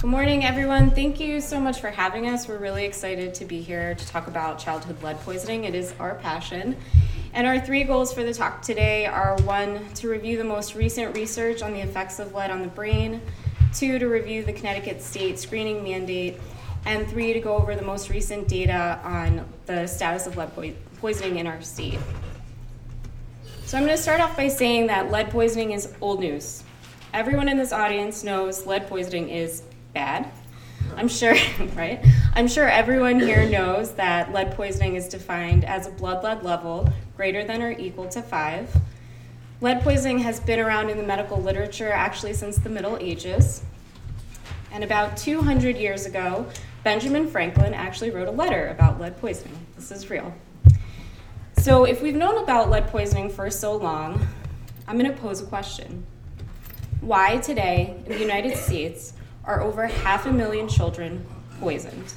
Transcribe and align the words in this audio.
Good 0.00 0.10
morning, 0.10 0.44
everyone. 0.44 0.92
Thank 0.92 1.18
you 1.18 1.40
so 1.40 1.58
much 1.58 1.80
for 1.80 1.88
having 1.88 2.28
us. 2.28 2.46
We're 2.46 2.58
really 2.58 2.84
excited 2.84 3.34
to 3.34 3.44
be 3.44 3.60
here 3.60 3.96
to 3.96 4.06
talk 4.06 4.28
about 4.28 4.60
childhood 4.60 5.02
lead 5.02 5.18
poisoning. 5.22 5.64
It 5.64 5.74
is 5.74 5.92
our 5.98 6.14
passion. 6.14 6.76
And 7.32 7.48
our 7.48 7.58
three 7.58 7.82
goals 7.82 8.14
for 8.14 8.22
the 8.22 8.32
talk 8.32 8.62
today 8.62 9.06
are 9.06 9.36
one, 9.38 9.92
to 9.94 10.08
review 10.08 10.38
the 10.38 10.44
most 10.44 10.76
recent 10.76 11.16
research 11.16 11.62
on 11.62 11.72
the 11.72 11.80
effects 11.80 12.20
of 12.20 12.32
lead 12.32 12.52
on 12.52 12.62
the 12.62 12.68
brain, 12.68 13.20
two, 13.74 13.98
to 13.98 14.06
review 14.06 14.44
the 14.44 14.52
Connecticut 14.52 15.02
state 15.02 15.36
screening 15.36 15.82
mandate, 15.82 16.38
and 16.84 17.08
three, 17.08 17.32
to 17.32 17.40
go 17.40 17.56
over 17.56 17.74
the 17.74 17.82
most 17.84 18.08
recent 18.08 18.46
data 18.46 19.00
on 19.02 19.44
the 19.66 19.84
status 19.88 20.28
of 20.28 20.36
lead 20.36 20.54
po- 20.54 20.72
poisoning 21.00 21.38
in 21.40 21.48
our 21.48 21.60
state. 21.60 21.98
So 23.64 23.76
I'm 23.76 23.84
going 23.84 23.96
to 23.96 24.00
start 24.00 24.20
off 24.20 24.36
by 24.36 24.46
saying 24.46 24.86
that 24.86 25.10
lead 25.10 25.30
poisoning 25.30 25.72
is 25.72 25.92
old 26.00 26.20
news. 26.20 26.62
Everyone 27.12 27.48
in 27.48 27.56
this 27.58 27.72
audience 27.72 28.22
knows 28.22 28.64
lead 28.64 28.86
poisoning 28.86 29.30
is 29.30 29.64
bad. 29.94 30.30
I'm 30.96 31.08
sure, 31.08 31.34
right? 31.76 32.04
I'm 32.34 32.48
sure 32.48 32.68
everyone 32.68 33.20
here 33.20 33.48
knows 33.48 33.92
that 33.94 34.32
lead 34.32 34.52
poisoning 34.52 34.94
is 34.94 35.08
defined 35.08 35.64
as 35.64 35.86
a 35.86 35.90
blood 35.90 36.24
lead 36.24 36.42
level 36.42 36.88
greater 37.16 37.44
than 37.44 37.62
or 37.62 37.72
equal 37.72 38.08
to 38.08 38.22
5. 38.22 38.76
Lead 39.60 39.80
poisoning 39.82 40.18
has 40.20 40.38
been 40.38 40.60
around 40.60 40.88
in 40.88 40.96
the 40.96 41.02
medical 41.02 41.40
literature 41.40 41.90
actually 41.90 42.32
since 42.32 42.58
the 42.58 42.68
Middle 42.68 42.96
Ages. 43.00 43.62
And 44.70 44.84
about 44.84 45.16
200 45.16 45.76
years 45.76 46.06
ago, 46.06 46.46
Benjamin 46.84 47.28
Franklin 47.28 47.74
actually 47.74 48.10
wrote 48.10 48.28
a 48.28 48.32
letter 48.32 48.68
about 48.68 49.00
lead 49.00 49.20
poisoning. 49.20 49.58
This 49.74 49.90
is 49.90 50.10
real. 50.10 50.32
So, 51.58 51.84
if 51.84 52.00
we've 52.02 52.14
known 52.14 52.42
about 52.42 52.70
lead 52.70 52.86
poisoning 52.86 53.30
for 53.30 53.50
so 53.50 53.74
long, 53.74 54.26
I'm 54.86 54.96
going 54.96 55.10
to 55.12 55.20
pose 55.20 55.40
a 55.40 55.46
question. 55.46 56.06
Why 57.00 57.38
today 57.38 58.00
in 58.06 58.12
the 58.12 58.20
United 58.20 58.56
States 58.56 59.12
are 59.44 59.60
over 59.60 59.86
half 59.86 60.26
a 60.26 60.32
million 60.32 60.68
children 60.68 61.26
poisoned? 61.60 62.12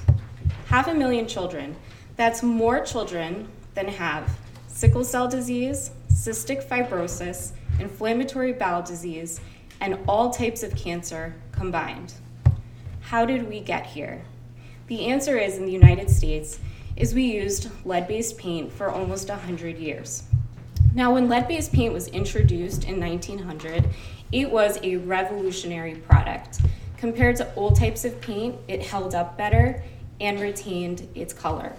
Half 0.67 0.87
a 0.87 0.93
million 0.93 1.27
children. 1.27 1.75
That's 2.15 2.43
more 2.43 2.83
children 2.83 3.47
than 3.73 3.87
have 3.87 4.37
sickle 4.67 5.03
cell 5.03 5.27
disease, 5.27 5.91
cystic 6.11 6.67
fibrosis, 6.67 7.51
inflammatory 7.79 8.53
bowel 8.53 8.81
disease, 8.81 9.39
and 9.79 9.97
all 10.07 10.29
types 10.29 10.63
of 10.63 10.75
cancer 10.75 11.35
combined. 11.51 12.13
How 13.01 13.25
did 13.25 13.49
we 13.49 13.59
get 13.59 13.85
here? 13.85 14.23
The 14.87 15.07
answer 15.07 15.37
is 15.37 15.57
in 15.57 15.65
the 15.65 15.71
United 15.71 16.09
States 16.09 16.59
is 16.95 17.13
we 17.13 17.23
used 17.23 17.69
lead-based 17.85 18.37
paint 18.37 18.71
for 18.71 18.89
almost 18.89 19.29
100 19.29 19.77
years. 19.77 20.23
Now 20.93 21.13
when 21.13 21.29
lead-based 21.29 21.71
paint 21.71 21.93
was 21.93 22.07
introduced 22.09 22.83
in 22.83 22.99
1900, 22.99 23.87
it 24.31 24.51
was 24.51 24.77
a 24.83 24.97
revolutionary 24.97 25.95
product. 25.95 26.61
Compared 27.01 27.35
to 27.35 27.51
old 27.55 27.75
types 27.75 28.05
of 28.05 28.21
paint, 28.21 28.55
it 28.67 28.83
held 28.83 29.15
up 29.15 29.35
better 29.35 29.83
and 30.19 30.39
retained 30.39 31.07
its 31.15 31.33
color. 31.33 31.73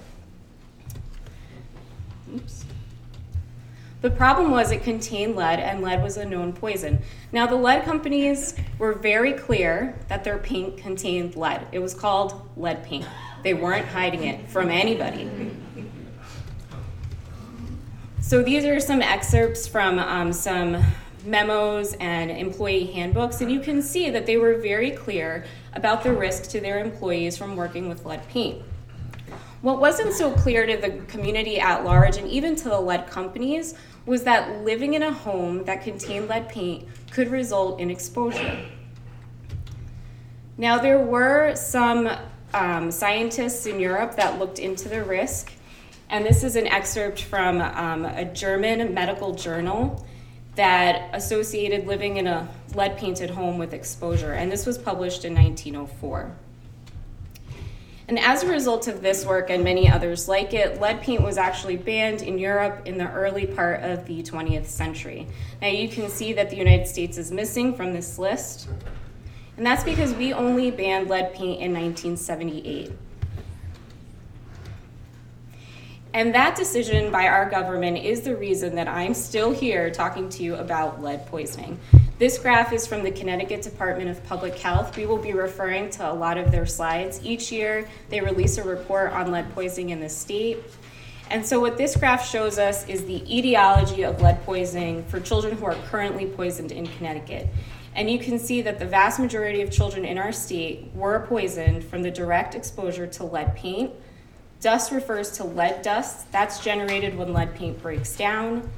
Oops. 2.34 2.64
The 4.00 4.10
problem 4.10 4.50
was 4.50 4.72
it 4.72 4.82
contained 4.82 5.36
lead, 5.36 5.60
and 5.60 5.80
lead 5.80 6.02
was 6.02 6.16
a 6.16 6.24
known 6.24 6.52
poison. 6.52 6.98
Now, 7.30 7.46
the 7.46 7.54
lead 7.54 7.84
companies 7.84 8.56
were 8.80 8.94
very 8.94 9.32
clear 9.32 9.96
that 10.08 10.24
their 10.24 10.38
paint 10.38 10.76
contained 10.76 11.36
lead. 11.36 11.68
It 11.70 11.78
was 11.78 11.94
called 11.94 12.50
lead 12.56 12.82
paint. 12.82 13.06
They 13.44 13.54
weren't 13.54 13.86
hiding 13.86 14.24
it 14.24 14.48
from 14.48 14.70
anybody. 14.70 15.30
So, 18.20 18.42
these 18.42 18.64
are 18.64 18.80
some 18.80 19.00
excerpts 19.00 19.68
from 19.68 20.00
um, 20.00 20.32
some 20.32 20.82
memos 21.24 21.94
and 21.94 22.30
employee 22.30 22.84
handbooks, 22.84 23.40
and 23.40 23.50
you 23.50 23.60
can 23.60 23.82
see 23.82 24.10
that 24.10 24.26
they 24.26 24.36
were 24.36 24.56
very 24.56 24.90
clear 24.90 25.44
about 25.74 26.02
the 26.02 26.12
risk 26.12 26.50
to 26.50 26.60
their 26.60 26.78
employees 26.78 27.36
from 27.36 27.56
working 27.56 27.88
with 27.88 28.04
lead 28.04 28.26
paint. 28.28 28.62
What 29.62 29.80
wasn't 29.80 30.12
so 30.12 30.32
clear 30.32 30.66
to 30.66 30.76
the 30.76 30.90
community 31.06 31.60
at 31.60 31.84
large 31.84 32.16
and 32.16 32.28
even 32.28 32.56
to 32.56 32.64
the 32.64 32.80
lead 32.80 33.06
companies 33.06 33.74
was 34.06 34.24
that 34.24 34.64
living 34.64 34.94
in 34.94 35.04
a 35.04 35.12
home 35.12 35.64
that 35.64 35.82
contained 35.82 36.28
lead 36.28 36.48
paint 36.48 36.88
could 37.12 37.30
result 37.30 37.78
in 37.78 37.90
exposure. 37.90 38.58
Now, 40.58 40.78
there 40.78 40.98
were 40.98 41.54
some 41.54 42.10
um, 42.52 42.90
scientists 42.90 43.66
in 43.66 43.78
Europe 43.78 44.16
that 44.16 44.38
looked 44.38 44.58
into 44.58 44.88
the 44.88 45.02
risk, 45.02 45.52
and 46.10 46.26
this 46.26 46.42
is 46.42 46.56
an 46.56 46.66
excerpt 46.66 47.22
from 47.22 47.60
um, 47.60 48.04
a 48.04 48.24
German 48.24 48.92
medical 48.92 49.32
journal 49.34 50.04
that 50.54 51.10
associated 51.14 51.86
living 51.86 52.18
in 52.18 52.26
a 52.26 52.48
lead 52.74 52.96
painted 52.96 53.30
home 53.30 53.58
with 53.58 53.72
exposure, 53.72 54.32
and 54.32 54.50
this 54.50 54.66
was 54.66 54.76
published 54.76 55.24
in 55.24 55.34
1904. 55.34 56.32
And 58.08 58.18
as 58.18 58.42
a 58.42 58.48
result 58.48 58.88
of 58.88 59.00
this 59.00 59.24
work 59.24 59.48
and 59.48 59.64
many 59.64 59.88
others 59.88 60.28
like 60.28 60.52
it, 60.52 60.80
lead 60.80 61.00
paint 61.00 61.22
was 61.22 61.38
actually 61.38 61.76
banned 61.76 62.20
in 62.20 62.38
Europe 62.38 62.82
in 62.84 62.98
the 62.98 63.10
early 63.10 63.46
part 63.46 63.82
of 63.82 64.04
the 64.06 64.22
20th 64.22 64.66
century. 64.66 65.26
Now 65.62 65.68
you 65.68 65.88
can 65.88 66.10
see 66.10 66.32
that 66.34 66.50
the 66.50 66.56
United 66.56 66.86
States 66.86 67.16
is 67.16 67.30
missing 67.30 67.74
from 67.74 67.94
this 67.94 68.18
list, 68.18 68.68
and 69.56 69.64
that's 69.64 69.84
because 69.84 70.12
we 70.14 70.32
only 70.32 70.70
banned 70.70 71.08
lead 71.08 71.32
paint 71.32 71.62
in 71.62 71.72
1978. 71.72 72.90
And 76.14 76.34
that 76.34 76.56
decision 76.56 77.10
by 77.10 77.26
our 77.26 77.48
government 77.48 77.96
is 77.96 78.20
the 78.20 78.36
reason 78.36 78.74
that 78.74 78.86
I'm 78.86 79.14
still 79.14 79.50
here 79.50 79.90
talking 79.90 80.28
to 80.28 80.42
you 80.42 80.56
about 80.56 81.02
lead 81.02 81.24
poisoning. 81.26 81.80
This 82.18 82.38
graph 82.38 82.74
is 82.74 82.86
from 82.86 83.02
the 83.02 83.10
Connecticut 83.10 83.62
Department 83.62 84.10
of 84.10 84.22
Public 84.24 84.58
Health. 84.58 84.94
We 84.94 85.06
will 85.06 85.16
be 85.16 85.32
referring 85.32 85.88
to 85.92 86.12
a 86.12 86.12
lot 86.12 86.36
of 86.36 86.52
their 86.52 86.66
slides. 86.66 87.24
Each 87.24 87.50
year, 87.50 87.88
they 88.10 88.20
release 88.20 88.58
a 88.58 88.62
report 88.62 89.12
on 89.12 89.30
lead 89.30 89.54
poisoning 89.54 89.88
in 89.88 90.00
the 90.00 90.08
state. 90.10 90.58
And 91.30 91.46
so, 91.46 91.58
what 91.60 91.78
this 91.78 91.96
graph 91.96 92.28
shows 92.28 92.58
us 92.58 92.86
is 92.88 93.06
the 93.06 93.24
etiology 93.34 94.02
of 94.02 94.20
lead 94.20 94.44
poisoning 94.44 95.04
for 95.04 95.18
children 95.18 95.56
who 95.56 95.64
are 95.64 95.76
currently 95.86 96.26
poisoned 96.26 96.72
in 96.72 96.86
Connecticut. 96.86 97.48
And 97.94 98.10
you 98.10 98.18
can 98.18 98.38
see 98.38 98.60
that 98.62 98.78
the 98.78 98.86
vast 98.86 99.18
majority 99.18 99.62
of 99.62 99.70
children 99.70 100.04
in 100.04 100.18
our 100.18 100.32
state 100.32 100.90
were 100.94 101.24
poisoned 101.26 101.84
from 101.84 102.02
the 102.02 102.10
direct 102.10 102.54
exposure 102.54 103.06
to 103.06 103.24
lead 103.24 103.56
paint 103.56 103.92
Dust 104.62 104.92
refers 104.92 105.32
to 105.32 105.44
lead 105.44 105.82
dust. 105.82 106.30
That's 106.30 106.60
generated 106.60 107.18
when 107.18 107.32
lead 107.32 107.56
paint 107.56 107.82
breaks 107.82 108.14
down. 108.14 108.70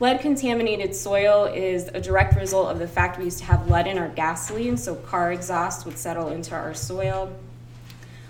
Lead 0.00 0.20
contaminated 0.20 0.92
soil 0.92 1.44
is 1.44 1.86
a 1.94 2.00
direct 2.00 2.34
result 2.34 2.72
of 2.72 2.80
the 2.80 2.88
fact 2.88 3.16
we 3.16 3.26
used 3.26 3.38
to 3.38 3.44
have 3.44 3.70
lead 3.70 3.86
in 3.86 3.96
our 3.96 4.08
gasoline, 4.08 4.76
so 4.76 4.96
car 4.96 5.32
exhaust 5.32 5.86
would 5.86 5.96
settle 5.96 6.30
into 6.30 6.52
our 6.52 6.74
soil. 6.74 7.32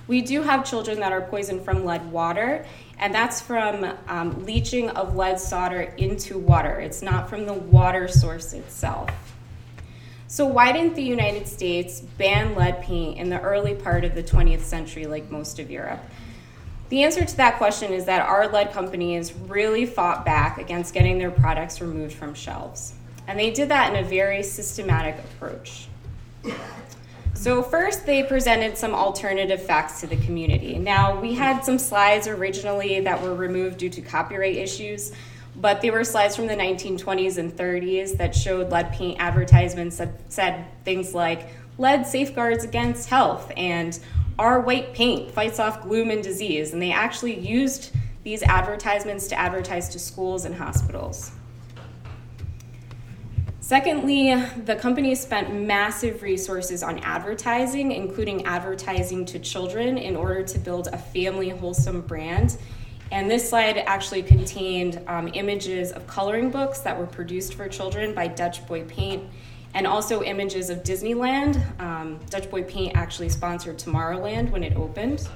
We 0.08 0.20
do 0.20 0.42
have 0.42 0.62
children 0.68 1.00
that 1.00 1.10
are 1.10 1.22
poisoned 1.22 1.64
from 1.64 1.86
lead 1.86 2.12
water, 2.12 2.66
and 2.98 3.14
that's 3.14 3.40
from 3.40 3.96
um, 4.06 4.44
leaching 4.44 4.90
of 4.90 5.16
lead 5.16 5.40
solder 5.40 5.94
into 5.96 6.36
water. 6.36 6.80
It's 6.80 7.00
not 7.00 7.30
from 7.30 7.46
the 7.46 7.54
water 7.54 8.08
source 8.08 8.52
itself. 8.52 9.08
So, 10.26 10.46
why 10.46 10.70
didn't 10.72 10.96
the 10.96 11.02
United 11.02 11.48
States 11.48 12.00
ban 12.00 12.54
lead 12.54 12.82
paint 12.82 13.16
in 13.16 13.30
the 13.30 13.40
early 13.40 13.74
part 13.74 14.04
of 14.04 14.14
the 14.14 14.22
20th 14.22 14.64
century 14.64 15.06
like 15.06 15.30
most 15.30 15.58
of 15.58 15.70
Europe? 15.70 16.02
The 16.90 17.04
answer 17.04 17.24
to 17.24 17.36
that 17.36 17.56
question 17.56 17.92
is 17.92 18.04
that 18.06 18.20
our 18.20 18.48
lead 18.48 18.72
companies 18.72 19.32
really 19.32 19.86
fought 19.86 20.24
back 20.24 20.58
against 20.58 20.92
getting 20.92 21.18
their 21.18 21.30
products 21.30 21.80
removed 21.80 22.12
from 22.12 22.34
shelves. 22.34 22.94
And 23.28 23.38
they 23.38 23.52
did 23.52 23.68
that 23.68 23.94
in 23.94 24.04
a 24.04 24.08
very 24.08 24.42
systematic 24.42 25.16
approach. 25.18 25.86
So, 27.34 27.62
first, 27.62 28.06
they 28.06 28.24
presented 28.24 28.76
some 28.76 28.92
alternative 28.92 29.62
facts 29.62 30.00
to 30.00 30.08
the 30.08 30.16
community. 30.16 30.78
Now, 30.78 31.18
we 31.18 31.32
had 31.32 31.64
some 31.64 31.78
slides 31.78 32.26
originally 32.26 33.00
that 33.00 33.22
were 33.22 33.34
removed 33.34 33.78
due 33.78 33.88
to 33.88 34.02
copyright 34.02 34.56
issues, 34.56 35.12
but 35.56 35.80
they 35.80 35.90
were 35.90 36.02
slides 36.02 36.34
from 36.34 36.48
the 36.48 36.56
1920s 36.56 37.38
and 37.38 37.52
30s 37.52 38.16
that 38.16 38.34
showed 38.34 38.70
lead 38.70 38.92
paint 38.92 39.16
advertisements 39.20 39.96
that 39.98 40.10
said 40.28 40.66
things 40.84 41.14
like 41.14 41.48
lead 41.78 42.04
safeguards 42.04 42.64
against 42.64 43.08
health 43.08 43.50
and 43.56 44.00
our 44.40 44.58
white 44.58 44.94
paint 44.94 45.30
fights 45.30 45.60
off 45.60 45.82
gloom 45.82 46.10
and 46.10 46.22
disease, 46.22 46.72
and 46.72 46.80
they 46.80 46.90
actually 46.90 47.38
used 47.38 47.94
these 48.24 48.42
advertisements 48.42 49.28
to 49.28 49.38
advertise 49.38 49.90
to 49.90 49.98
schools 49.98 50.46
and 50.46 50.54
hospitals. 50.54 51.32
Secondly, 53.60 54.34
the 54.64 54.76
company 54.76 55.14
spent 55.14 55.54
massive 55.54 56.22
resources 56.22 56.82
on 56.82 56.98
advertising, 57.00 57.92
including 57.92 58.46
advertising 58.46 59.26
to 59.26 59.38
children, 59.38 59.98
in 59.98 60.16
order 60.16 60.42
to 60.42 60.58
build 60.58 60.88
a 60.88 60.96
family 60.96 61.50
wholesome 61.50 62.00
brand. 62.00 62.56
And 63.12 63.30
this 63.30 63.50
slide 63.50 63.76
actually 63.76 64.22
contained 64.22 65.02
um, 65.06 65.28
images 65.34 65.92
of 65.92 66.06
coloring 66.06 66.50
books 66.50 66.80
that 66.80 66.98
were 66.98 67.06
produced 67.06 67.54
for 67.54 67.68
children 67.68 68.14
by 68.14 68.26
Dutch 68.26 68.66
Boy 68.66 68.84
Paint 68.84 69.28
and 69.74 69.86
also 69.86 70.22
images 70.22 70.70
of 70.70 70.82
Disneyland. 70.82 71.60
Um, 71.80 72.18
Dutch 72.28 72.50
Boy 72.50 72.62
Paint 72.62 72.96
actually 72.96 73.28
sponsored 73.28 73.78
Tomorrowland 73.78 74.50
when 74.50 74.62
it 74.62 74.76
opened. 74.76 75.28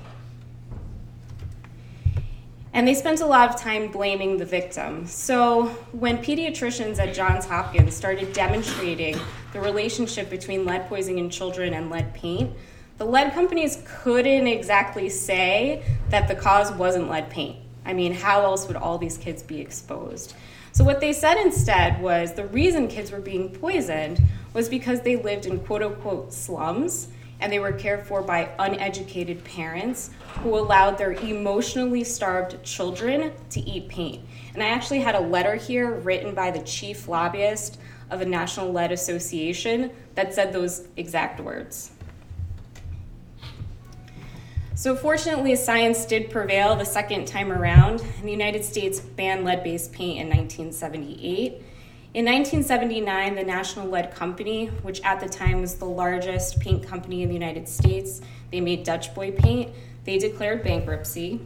And 2.73 2.89
they 2.89 2.95
spent 2.95 3.21
a 3.21 3.27
lot 3.27 3.49
of 3.49 3.61
time 3.61 3.93
blaming 3.93 4.37
the 4.37 4.45
victim. 4.45 5.07
So, 5.07 5.67
when 5.93 6.19
pediatricians 6.19 6.99
at 6.99 7.15
Johns 7.15 7.45
Hopkins 7.45 7.95
started 7.95 8.33
demonstrating 8.33 9.17
the 9.53 9.61
relationship 9.61 10.29
between 10.29 10.65
lead 10.65 10.89
poisoning 10.89 11.19
in 11.21 11.31
children 11.31 11.73
and 11.73 11.89
lead 11.89 12.13
paint, 12.15 12.51
the 12.99 13.05
lead 13.05 13.33
companies 13.33 13.81
couldn't 13.87 14.49
exactly 14.49 15.09
say 15.09 15.85
that 16.11 16.27
the 16.27 16.35
cause 16.35 16.73
wasn't 16.73 17.09
lead 17.09 17.31
paint. 17.31 17.59
I 17.87 17.93
mean, 17.93 18.13
how 18.13 18.43
else 18.43 18.67
would 18.67 18.77
all 18.77 18.99
these 18.99 19.19
kids 19.19 19.43
be 19.43 19.61
exposed? 19.61 20.35
So, 20.75 20.83
what 20.83 20.99
they 20.99 21.13
said 21.13 21.37
instead 21.37 22.03
was 22.03 22.33
the 22.33 22.49
reason 22.49 22.89
kids 22.89 23.13
were 23.13 23.21
being 23.21 23.49
poisoned 23.49 24.21
was 24.55 24.69
because 24.69 25.03
they 25.03 25.15
lived 25.15 25.47
in 25.47 25.61
quote 25.61 25.85
unquote 25.85 26.33
slums 26.33 27.07
and 27.39 27.53
they 27.53 27.61
were 27.61 27.71
cared 27.71 28.05
for 28.05 28.23
by 28.23 28.51
uneducated 28.59 29.45
parents 29.45 30.11
who 30.43 30.59
allowed 30.59 30.99
their 30.99 31.13
emotionally 31.13 32.03
starved 32.03 32.61
children 32.65 33.31
to 33.51 33.61
eat 33.61 33.89
paint. 33.89 34.25
And 34.55 34.65
I 34.65 34.67
actually 34.67 34.99
had 34.99 35.15
a 35.15 35.21
letter 35.21 35.55
here 35.55 35.93
written 35.93 36.35
by 36.35 36.51
the 36.51 36.63
chief 36.63 37.07
lobbyist 37.07 37.79
of 38.11 38.19
the 38.19 38.27
National 38.27 38.73
Lead 38.73 38.91
Association 38.91 39.93
that 40.17 40.35
said 40.35 40.53
those 40.53 40.89
exact 40.97 41.39
words. 41.39 41.93
So, 44.77 44.97
fortunately, 44.97 45.55
science 45.55 46.05
did 46.05 46.31
prevail 46.31 46.75
the 46.75 46.85
second 46.85 47.29
time 47.29 47.53
around, 47.53 48.01
and 48.01 48.25
the 48.25 48.33
United 48.33 48.65
States 48.65 48.99
banned 48.99 49.45
lead 49.45 49.63
based 49.63 49.93
paint 49.93 50.19
in 50.19 50.27
1978. 50.27 51.63
In 52.15 52.25
1979, 52.25 53.37
the 53.37 53.45
National 53.45 53.89
Lead 53.89 54.13
Company, 54.13 54.67
which 54.83 55.01
at 55.03 55.21
the 55.21 55.29
time 55.29 55.61
was 55.61 55.77
the 55.77 55.85
largest 55.85 56.59
paint 56.59 56.85
company 56.85 57.23
in 57.23 57.29
the 57.29 57.35
United 57.35 57.69
States, 57.69 58.21
they 58.51 58.61
made 58.61 58.83
Dutch 58.83 59.15
Boy 59.15 59.31
paint, 59.31 59.73
they 60.03 60.19
declared 60.19 60.65
bankruptcy. 60.65 61.41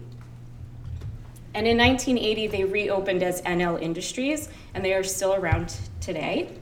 And 1.53 1.67
in 1.67 1.77
1980, 1.77 2.47
they 2.47 2.65
reopened 2.65 3.23
as 3.23 3.43
NL 3.43 3.81
Industries, 3.81 4.49
and 4.73 4.83
they 4.83 4.95
are 4.95 5.05
still 5.05 5.35
around 5.35 5.77
today. 6.01 6.57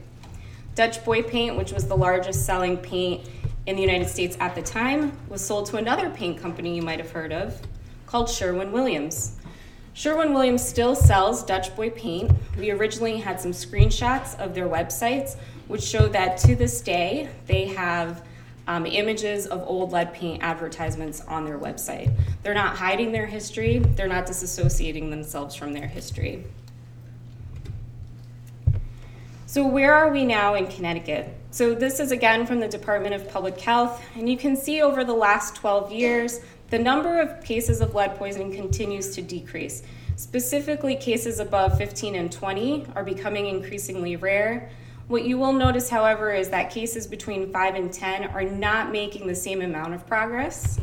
Dutch 0.75 1.03
Boy 1.05 1.23
paint, 1.23 1.55
which 1.55 1.71
was 1.71 1.87
the 1.87 1.95
largest 1.95 2.45
selling 2.45 2.75
paint 2.75 3.25
in 3.67 3.75
the 3.75 3.81
United 3.81 4.07
States 4.07 4.35
at 4.39 4.55
the 4.55 4.61
time, 4.61 5.15
was 5.29 5.45
sold 5.45 5.67
to 5.67 5.77
another 5.77 6.09
paint 6.09 6.41
company 6.41 6.75
you 6.75 6.81
might 6.81 6.99
have 6.99 7.11
heard 7.11 7.33
of 7.33 7.61
called 8.05 8.29
Sherwin 8.29 8.71
Williams. 8.71 9.35
Sherwin 9.93 10.33
Williams 10.33 10.65
still 10.65 10.95
sells 10.95 11.43
Dutch 11.43 11.75
Boy 11.75 11.89
paint. 11.89 12.31
We 12.57 12.71
originally 12.71 13.17
had 13.17 13.41
some 13.41 13.51
screenshots 13.51 14.39
of 14.39 14.55
their 14.55 14.67
websites, 14.67 15.35
which 15.67 15.83
show 15.83 16.07
that 16.07 16.37
to 16.39 16.55
this 16.55 16.79
day 16.79 17.29
they 17.45 17.65
have 17.65 18.23
um, 18.67 18.85
images 18.85 19.47
of 19.47 19.63
old 19.67 19.91
lead 19.91 20.13
paint 20.13 20.41
advertisements 20.43 21.21
on 21.21 21.43
their 21.43 21.57
website. 21.57 22.11
They're 22.43 22.53
not 22.53 22.77
hiding 22.77 23.11
their 23.11 23.25
history, 23.25 23.79
they're 23.79 24.07
not 24.07 24.27
disassociating 24.27 25.09
themselves 25.09 25.55
from 25.55 25.73
their 25.73 25.87
history. 25.87 26.45
So, 29.45 29.65
where 29.65 29.93
are 29.93 30.11
we 30.11 30.25
now 30.25 30.55
in 30.55 30.67
Connecticut? 30.67 31.33
So, 31.57 31.73
this 31.73 31.99
is 31.99 32.11
again 32.11 32.45
from 32.45 32.59
the 32.59 32.67
Department 32.67 33.15
of 33.15 33.27
Public 33.31 33.59
Health, 33.59 33.99
and 34.13 34.29
you 34.29 34.37
can 34.37 34.55
see 34.55 34.83
over 34.83 35.03
the 35.03 35.15
last 35.15 35.55
12 35.55 35.91
years 35.91 36.41
the 36.69 36.77
number 36.77 37.19
of 37.19 37.43
cases 37.43 37.81
of 37.81 37.95
lead 37.95 38.15
poisoning 38.15 38.53
continues 38.53 39.15
to 39.15 39.23
decrease. 39.23 39.81
Specifically, 40.17 40.95
cases 40.95 41.39
above 41.39 41.75
15 41.75 42.13
and 42.13 42.31
20 42.31 42.85
are 42.93 43.03
becoming 43.03 43.47
increasingly 43.47 44.17
rare. 44.17 44.69
What 45.07 45.23
you 45.23 45.39
will 45.39 45.51
notice, 45.51 45.89
however, 45.89 46.31
is 46.31 46.49
that 46.49 46.69
cases 46.69 47.07
between 47.07 47.51
5 47.51 47.73
and 47.73 47.91
10 47.91 48.25
are 48.25 48.43
not 48.43 48.91
making 48.91 49.25
the 49.25 49.33
same 49.33 49.63
amount 49.63 49.95
of 49.95 50.05
progress. 50.05 50.79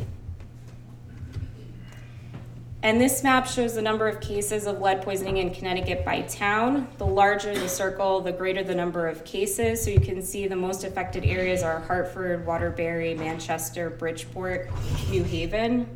And 2.85 3.01
this 3.01 3.23
map 3.23 3.47
shows 3.47 3.73
the 3.73 3.81
number 3.81 4.07
of 4.07 4.21
cases 4.21 4.67
of 4.67 4.79
lead 4.79 5.01
poisoning 5.01 5.37
in 5.37 5.49
Connecticut 5.51 6.05
by 6.05 6.21
town. 6.21 6.87
The 6.99 7.05
larger 7.07 7.51
the 7.57 7.67
circle, 7.67 8.21
the 8.21 8.31
greater 8.31 8.63
the 8.63 8.75
number 8.75 9.07
of 9.07 9.25
cases. 9.25 9.83
So 9.83 9.89
you 9.89 9.99
can 9.99 10.21
see 10.21 10.47
the 10.47 10.55
most 10.55 10.83
affected 10.83 11.25
areas 11.25 11.63
are 11.63 11.79
Hartford, 11.79 12.45
Waterbury, 12.45 13.15
Manchester, 13.15 13.89
Bridgeport, 13.89 14.69
New 15.09 15.23
Haven. 15.23 15.87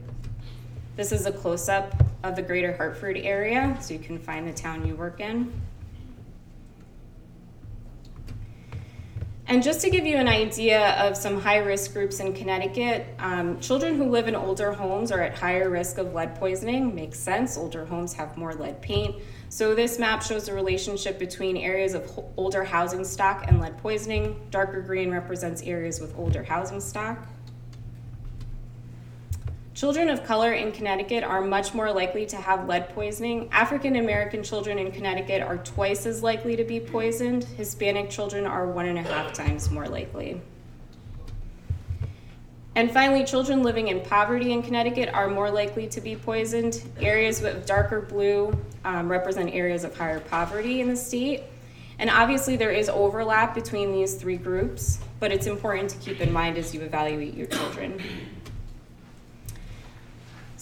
This 0.95 1.11
is 1.11 1.27
a 1.27 1.31
close 1.31 1.69
up 1.69 1.93
of 2.23 2.35
the 2.35 2.41
greater 2.41 2.75
Hartford 2.75 3.17
area, 3.17 3.77
so 3.79 3.93
you 3.93 3.99
can 3.99 4.17
find 4.17 4.47
the 4.47 4.53
town 4.53 4.87
you 4.87 4.95
work 4.95 5.19
in. 5.19 5.53
And 9.49 9.63
just 9.63 9.81
to 9.81 9.89
give 9.89 10.05
you 10.05 10.17
an 10.17 10.27
idea 10.27 10.91
of 11.03 11.17
some 11.17 11.41
high 11.41 11.57
risk 11.57 11.93
groups 11.93 12.19
in 12.19 12.33
Connecticut, 12.35 13.07
um, 13.17 13.59
children 13.59 13.95
who 13.95 14.07
live 14.07 14.27
in 14.27 14.35
older 14.35 14.71
homes 14.71 15.11
are 15.11 15.21
at 15.21 15.35
higher 15.35 15.71
risk 15.71 15.97
of 15.97 16.13
lead 16.13 16.35
poisoning. 16.35 16.93
Makes 16.93 17.17
sense, 17.17 17.57
older 17.57 17.83
homes 17.83 18.13
have 18.13 18.37
more 18.37 18.53
lead 18.53 18.79
paint. 18.79 19.15
So, 19.49 19.73
this 19.73 19.97
map 19.97 20.21
shows 20.21 20.45
the 20.45 20.53
relationship 20.53 21.17
between 21.17 21.57
areas 21.57 21.95
of 21.95 22.07
older 22.37 22.63
housing 22.63 23.03
stock 23.03 23.45
and 23.47 23.59
lead 23.59 23.75
poisoning. 23.79 24.39
Darker 24.51 24.81
green 24.81 25.09
represents 25.09 25.63
areas 25.63 25.99
with 25.99 26.15
older 26.15 26.43
housing 26.43 26.79
stock. 26.79 27.27
Children 29.79 30.09
of 30.09 30.25
color 30.25 30.51
in 30.51 30.73
Connecticut 30.73 31.23
are 31.23 31.39
much 31.39 31.73
more 31.73 31.89
likely 31.93 32.25
to 32.25 32.35
have 32.35 32.67
lead 32.67 32.89
poisoning. 32.89 33.47
African 33.49 33.95
American 33.95 34.43
children 34.43 34.77
in 34.77 34.91
Connecticut 34.91 35.41
are 35.41 35.55
twice 35.59 36.05
as 36.05 36.21
likely 36.21 36.57
to 36.57 36.65
be 36.65 36.81
poisoned. 36.81 37.45
Hispanic 37.45 38.09
children 38.09 38.45
are 38.45 38.67
one 38.67 38.87
and 38.87 38.99
a 38.99 39.01
half 39.01 39.31
times 39.31 39.71
more 39.71 39.87
likely. 39.87 40.41
And 42.75 42.91
finally, 42.91 43.23
children 43.23 43.63
living 43.63 43.87
in 43.87 44.01
poverty 44.01 44.51
in 44.51 44.63
Connecticut 44.63 45.13
are 45.13 45.29
more 45.29 45.49
likely 45.49 45.87
to 45.87 46.01
be 46.01 46.13
poisoned. 46.13 46.83
Areas 46.99 47.41
with 47.41 47.65
darker 47.65 48.01
blue 48.01 48.53
um, 48.83 49.09
represent 49.09 49.53
areas 49.53 49.85
of 49.85 49.95
higher 49.95 50.19
poverty 50.19 50.81
in 50.81 50.89
the 50.89 50.97
state. 50.97 51.43
And 51.99 52.09
obviously, 52.09 52.57
there 52.57 52.71
is 52.71 52.89
overlap 52.89 53.55
between 53.55 53.93
these 53.93 54.15
three 54.15 54.37
groups, 54.37 54.99
but 55.21 55.31
it's 55.31 55.47
important 55.47 55.89
to 55.91 55.97
keep 55.99 56.19
in 56.19 56.33
mind 56.33 56.57
as 56.57 56.75
you 56.75 56.81
evaluate 56.81 57.33
your 57.33 57.47
children. 57.47 58.01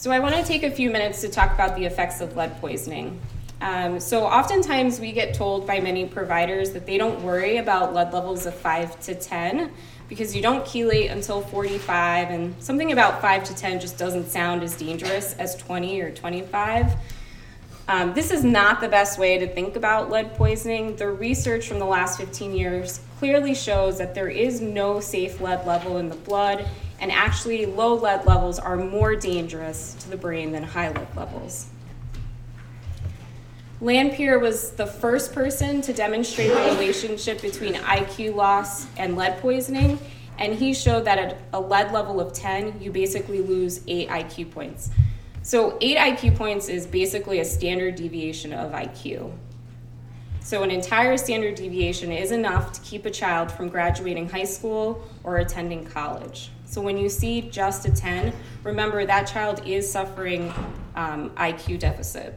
So, 0.07 0.13
I 0.13 0.19
want 0.19 0.36
to 0.36 0.44
take 0.45 0.63
a 0.63 0.71
few 0.71 0.89
minutes 0.89 1.19
to 1.19 1.27
talk 1.27 1.54
about 1.54 1.75
the 1.75 1.83
effects 1.83 2.21
of 2.21 2.38
lead 2.38 2.62
poisoning. 2.62 3.19
Um, 3.59 4.00
so, 4.00 4.24
oftentimes 4.24 5.01
we 5.01 5.12
get 5.12 5.33
told 5.33 5.68
by 5.68 5.81
many 5.81 6.06
providers 6.06 6.69
that 6.69 6.86
they 6.86 6.98
don't 6.98 7.21
worry 7.24 7.57
about 7.57 7.94
lead 7.94 8.13
levels 8.13 8.45
of 8.45 8.56
5 8.56 9.01
to 9.01 9.15
10 9.15 9.69
because 10.07 10.33
you 10.33 10.42
don't 10.42 10.63
chelate 10.63 11.12
until 11.12 11.42
45, 11.42 12.30
and 12.30 12.56
something 12.63 12.94
about 12.94 13.19
5 13.19 13.44
to 13.44 13.54
10 13.54 13.81
just 13.81 13.98
doesn't 13.98 14.30
sound 14.30 14.63
as 14.63 14.77
dangerous 14.77 15.33
as 15.33 15.57
20 15.57 16.00
or 16.00 16.12
25. 16.12 16.94
Um, 17.89 18.13
this 18.13 18.31
is 18.31 18.45
not 18.45 18.80
the 18.80 18.88
best 18.88 19.19
way 19.19 19.38
to 19.38 19.45
think 19.54 19.75
about 19.75 20.09
lead 20.09 20.36
poisoning. 20.36 20.95
The 20.95 21.09
research 21.09 21.68
from 21.68 21.80
the 21.80 21.86
last 21.86 22.18
15 22.18 22.54
years 22.56 23.01
clearly 23.19 23.55
shows 23.55 23.97
that 23.97 24.13
there 24.13 24.29
is 24.29 24.61
no 24.61 24.99
safe 24.99 25.41
lead 25.41 25.65
level 25.65 25.97
in 25.97 26.09
the 26.09 26.15
blood 26.15 26.67
and 26.99 27.11
actually 27.11 27.65
low 27.65 27.94
lead 27.95 28.25
levels 28.25 28.59
are 28.59 28.77
more 28.77 29.15
dangerous 29.15 29.95
to 29.95 30.09
the 30.09 30.18
brain 30.18 30.51
than 30.51 30.63
high 30.63 30.89
lead 30.89 31.07
levels. 31.15 31.68
Lanphear 33.80 34.42
was 34.42 34.71
the 34.71 34.87
first 34.87 35.33
person 35.33 35.81
to 35.83 35.94
demonstrate 35.94 36.49
the 36.49 36.61
relationship 36.71 37.42
between 37.42 37.75
IQ 37.75 38.33
loss 38.33 38.87
and 38.97 39.15
lead 39.15 39.37
poisoning, 39.39 39.99
and 40.39 40.56
he 40.56 40.73
showed 40.73 41.06
that 41.06 41.19
at 41.19 41.37
a 41.53 41.59
lead 41.59 41.92
level 41.92 42.19
of 42.19 42.33
10, 42.33 42.81
you 42.81 42.92
basically 42.92 43.39
lose 43.39 43.81
8 43.87 44.09
IQ 44.09 44.51
points. 44.51 44.89
So, 45.44 45.77
8 45.80 45.97
IQ 45.97 46.35
points 46.35 46.69
is 46.69 46.87
basically 46.87 47.39
a 47.39 47.45
standard 47.45 47.95
deviation 47.95 48.51
of 48.51 48.71
IQ. 48.71 49.31
So, 50.47 50.63
an 50.63 50.71
entire 50.71 51.18
standard 51.18 51.56
deviation 51.56 52.09
is 52.09 52.31
enough 52.31 52.71
to 52.71 52.80
keep 52.80 53.06
a 53.06 53.11
child 53.11 53.51
from 53.51 53.68
graduating 53.68 54.30
high 54.30 54.45
school 54.45 55.06
or 55.25 55.39
attending 55.39 55.83
college. 55.83 56.51
So 56.63 56.81
when 56.81 56.97
you 56.97 57.09
see 57.09 57.42
just 57.42 57.85
a 57.85 57.92
10, 57.92 58.31
remember 58.63 59.06
that 59.06 59.27
child 59.27 59.68
is 59.68 59.92
suffering 59.92 60.54
um, 60.95 61.31
IQ 61.31 61.80
deficit. 61.80 62.33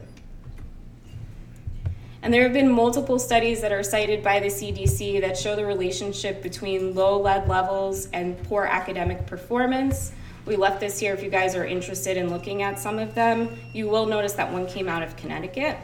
And 2.21 2.33
there 2.33 2.43
have 2.43 2.51
been 2.51 2.69
multiple 2.69 3.17
studies 3.17 3.61
that 3.61 3.71
are 3.71 3.81
cited 3.81 4.21
by 4.21 4.41
the 4.41 4.47
CDC 4.47 5.21
that 5.21 5.37
show 5.37 5.55
the 5.55 5.65
relationship 5.65 6.43
between 6.43 6.93
low 6.93 7.17
lead 7.17 7.47
levels 7.47 8.07
and 8.07 8.37
poor 8.43 8.65
academic 8.65 9.25
performance. 9.25 10.11
We 10.45 10.57
left 10.57 10.81
this 10.81 10.99
here 10.99 11.13
if 11.13 11.23
you 11.23 11.29
guys 11.29 11.55
are 11.55 11.63
interested 11.63 12.17
in 12.17 12.29
looking 12.29 12.61
at 12.61 12.77
some 12.77 12.99
of 12.99 13.15
them. 13.15 13.57
You 13.71 13.87
will 13.87 14.05
notice 14.05 14.33
that 14.33 14.51
one 14.51 14.67
came 14.67 14.89
out 14.89 15.01
of 15.01 15.15
Connecticut. 15.15 15.77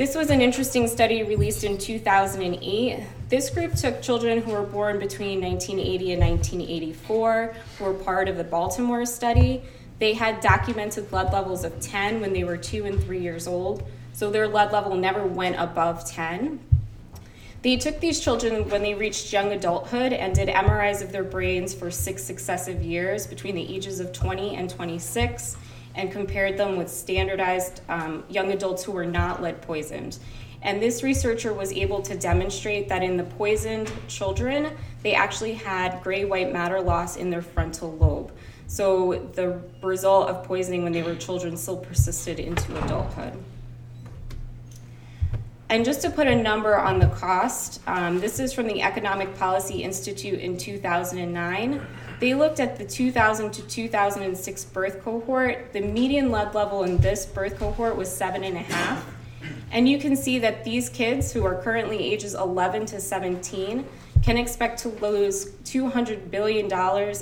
This 0.00 0.14
was 0.14 0.30
an 0.30 0.40
interesting 0.40 0.88
study 0.88 1.22
released 1.24 1.62
in 1.62 1.76
2008. 1.76 3.04
This 3.28 3.50
group 3.50 3.74
took 3.74 4.00
children 4.00 4.40
who 4.40 4.52
were 4.52 4.62
born 4.62 4.98
between 4.98 5.42
1980 5.42 6.12
and 6.12 6.22
1984, 6.22 7.54
who 7.76 7.84
were 7.84 7.92
part 7.92 8.26
of 8.26 8.38
the 8.38 8.44
Baltimore 8.44 9.04
study. 9.04 9.62
They 9.98 10.14
had 10.14 10.40
documented 10.40 11.12
lead 11.12 11.34
levels 11.34 11.64
of 11.64 11.78
10 11.80 12.22
when 12.22 12.32
they 12.32 12.44
were 12.44 12.56
two 12.56 12.86
and 12.86 12.98
three 13.04 13.20
years 13.20 13.46
old, 13.46 13.86
so 14.14 14.30
their 14.30 14.48
lead 14.48 14.72
level 14.72 14.96
never 14.96 15.26
went 15.26 15.56
above 15.58 16.10
10. 16.10 16.58
They 17.60 17.76
took 17.76 18.00
these 18.00 18.20
children 18.20 18.70
when 18.70 18.80
they 18.80 18.94
reached 18.94 19.30
young 19.34 19.52
adulthood 19.52 20.14
and 20.14 20.34
did 20.34 20.48
MRIs 20.48 21.02
of 21.02 21.12
their 21.12 21.24
brains 21.24 21.74
for 21.74 21.90
six 21.90 22.24
successive 22.24 22.82
years 22.82 23.26
between 23.26 23.54
the 23.54 23.76
ages 23.76 24.00
of 24.00 24.14
20 24.14 24.56
and 24.56 24.70
26 24.70 25.58
and 25.94 26.12
compared 26.12 26.56
them 26.56 26.76
with 26.76 26.88
standardized 26.88 27.80
um, 27.88 28.24
young 28.28 28.52
adults 28.52 28.84
who 28.84 28.92
were 28.92 29.06
not 29.06 29.42
lead 29.42 29.60
poisoned. 29.62 30.18
And 30.62 30.80
this 30.80 31.02
researcher 31.02 31.52
was 31.52 31.72
able 31.72 32.02
to 32.02 32.16
demonstrate 32.16 32.88
that 32.88 33.02
in 33.02 33.16
the 33.16 33.24
poisoned 33.24 33.90
children, 34.08 34.76
they 35.02 35.14
actually 35.14 35.54
had 35.54 36.02
gray 36.02 36.24
white 36.24 36.52
matter 36.52 36.80
loss 36.80 37.16
in 37.16 37.30
their 37.30 37.42
frontal 37.42 37.92
lobe. 37.92 38.32
So 38.66 39.30
the 39.34 39.60
result 39.82 40.28
of 40.28 40.44
poisoning 40.44 40.84
when 40.84 40.92
they 40.92 41.02
were 41.02 41.16
children 41.16 41.56
still 41.56 41.78
persisted 41.78 42.38
into 42.38 42.84
adulthood. 42.84 43.32
And 45.70 45.84
just 45.84 46.02
to 46.02 46.10
put 46.10 46.26
a 46.26 46.34
number 46.34 46.76
on 46.76 46.98
the 46.98 47.06
cost, 47.06 47.80
um, 47.86 48.20
this 48.20 48.40
is 48.40 48.52
from 48.52 48.66
the 48.66 48.82
Economic 48.82 49.36
Policy 49.36 49.82
Institute 49.82 50.40
in 50.40 50.58
2009. 50.58 51.80
They 52.20 52.34
looked 52.34 52.60
at 52.60 52.76
the 52.76 52.84
2000 52.84 53.50
to 53.50 53.62
2006 53.62 54.64
birth 54.66 55.02
cohort. 55.02 55.72
The 55.72 55.80
median 55.80 56.30
lead 56.30 56.54
level 56.54 56.84
in 56.84 56.98
this 56.98 57.24
birth 57.24 57.58
cohort 57.58 57.96
was 57.96 58.14
seven 58.14 58.44
and 58.44 58.58
a 58.58 58.60
half. 58.60 59.06
And 59.72 59.88
you 59.88 59.98
can 59.98 60.14
see 60.14 60.38
that 60.40 60.62
these 60.62 60.90
kids 60.90 61.32
who 61.32 61.46
are 61.46 61.54
currently 61.62 61.98
ages 61.98 62.34
11 62.34 62.84
to 62.86 63.00
17 63.00 63.86
can 64.22 64.36
expect 64.36 64.80
to 64.80 64.90
lose 64.90 65.52
$200 65.64 66.30
billion 66.30 66.70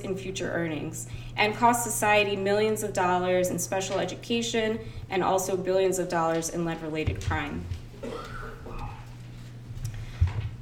in 0.05 0.17
future 0.17 0.51
earnings 0.51 1.07
and 1.37 1.55
cost 1.55 1.85
society 1.85 2.35
millions 2.35 2.83
of 2.83 2.93
dollars 2.93 3.51
in 3.51 3.59
special 3.61 4.01
education 4.01 4.81
and 5.11 5.23
also 5.23 5.57
billions 5.57 6.01
of 6.01 6.09
dollars 6.09 6.49
in 6.49 6.65
lead 6.65 6.83
related 6.83 7.23
crime. 7.25 7.65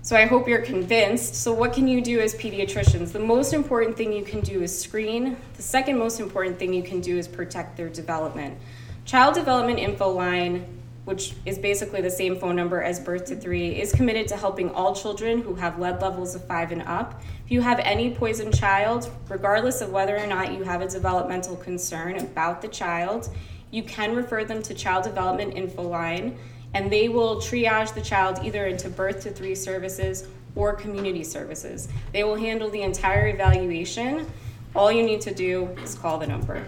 So 0.06 0.14
I 0.14 0.24
hope 0.24 0.46
you're 0.46 0.62
convinced. 0.62 1.34
So, 1.34 1.52
what 1.52 1.72
can 1.72 1.88
you 1.88 2.00
do 2.00 2.20
as 2.20 2.32
pediatricians? 2.32 3.10
The 3.10 3.18
most 3.18 3.52
important 3.52 3.96
thing 3.96 4.12
you 4.12 4.22
can 4.22 4.38
do 4.38 4.62
is 4.62 4.80
screen. 4.80 5.36
The 5.54 5.62
second 5.62 5.98
most 5.98 6.20
important 6.20 6.60
thing 6.60 6.72
you 6.72 6.84
can 6.84 7.00
do 7.00 7.18
is 7.18 7.26
protect 7.26 7.76
their 7.76 7.88
development. 7.88 8.56
Child 9.04 9.34
Development 9.34 9.80
Info 9.80 10.08
Line, 10.08 10.64
which 11.06 11.34
is 11.44 11.58
basically 11.58 12.02
the 12.02 12.10
same 12.10 12.38
phone 12.38 12.54
number 12.54 12.80
as 12.80 13.00
Birth 13.00 13.24
to 13.24 13.34
Three, 13.34 13.80
is 13.80 13.90
committed 13.90 14.28
to 14.28 14.36
helping 14.36 14.70
all 14.70 14.94
children 14.94 15.42
who 15.42 15.56
have 15.56 15.80
lead 15.80 16.00
levels 16.00 16.36
of 16.36 16.46
five 16.46 16.70
and 16.70 16.82
up. 16.82 17.20
If 17.44 17.50
you 17.50 17.60
have 17.62 17.80
any 17.80 18.14
poisoned 18.14 18.56
child, 18.56 19.10
regardless 19.28 19.80
of 19.80 19.90
whether 19.90 20.16
or 20.16 20.28
not 20.28 20.52
you 20.52 20.62
have 20.62 20.82
a 20.82 20.88
developmental 20.88 21.56
concern 21.56 22.18
about 22.18 22.62
the 22.62 22.68
child, 22.68 23.28
you 23.72 23.82
can 23.82 24.14
refer 24.14 24.44
them 24.44 24.62
to 24.62 24.72
Child 24.72 25.02
Development 25.02 25.52
Info 25.52 25.82
Line 25.82 26.38
and 26.76 26.92
they 26.92 27.08
will 27.08 27.36
triage 27.36 27.94
the 27.94 28.02
child 28.02 28.38
either 28.44 28.66
into 28.66 28.90
birth 28.90 29.22
to 29.22 29.30
three 29.30 29.54
services 29.54 30.28
or 30.54 30.74
community 30.74 31.24
services. 31.24 31.88
They 32.12 32.22
will 32.22 32.34
handle 32.34 32.68
the 32.68 32.82
entire 32.82 33.28
evaluation. 33.28 34.26
All 34.74 34.92
you 34.92 35.02
need 35.02 35.22
to 35.22 35.32
do 35.32 35.68
is 35.82 35.94
call 35.94 36.18
the 36.18 36.26
number. 36.26 36.62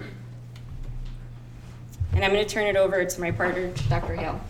And 2.14 2.24
I'm 2.24 2.32
going 2.32 2.42
to 2.42 2.50
turn 2.50 2.64
it 2.64 2.74
over 2.74 3.04
to 3.04 3.20
my 3.20 3.30
partner, 3.30 3.70
Dr. 3.90 4.14
Hale. 4.14 4.40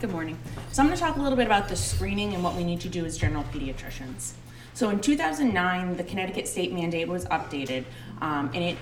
Good 0.00 0.10
morning. 0.10 0.36
So 0.72 0.82
I'm 0.82 0.88
going 0.88 0.98
to 0.98 1.04
talk 1.04 1.14
a 1.14 1.20
little 1.20 1.36
bit 1.36 1.46
about 1.46 1.68
the 1.68 1.76
screening 1.76 2.34
and 2.34 2.42
what 2.42 2.56
we 2.56 2.64
need 2.64 2.80
to 2.80 2.88
do 2.88 3.04
as 3.04 3.16
general 3.16 3.44
pediatricians. 3.52 4.32
So 4.74 4.90
in 4.90 4.98
2009, 4.98 5.96
the 5.96 6.02
Connecticut 6.02 6.48
state 6.48 6.72
mandate 6.72 7.06
was 7.06 7.24
updated, 7.26 7.84
um, 8.20 8.50
and 8.52 8.64
it 8.64 8.76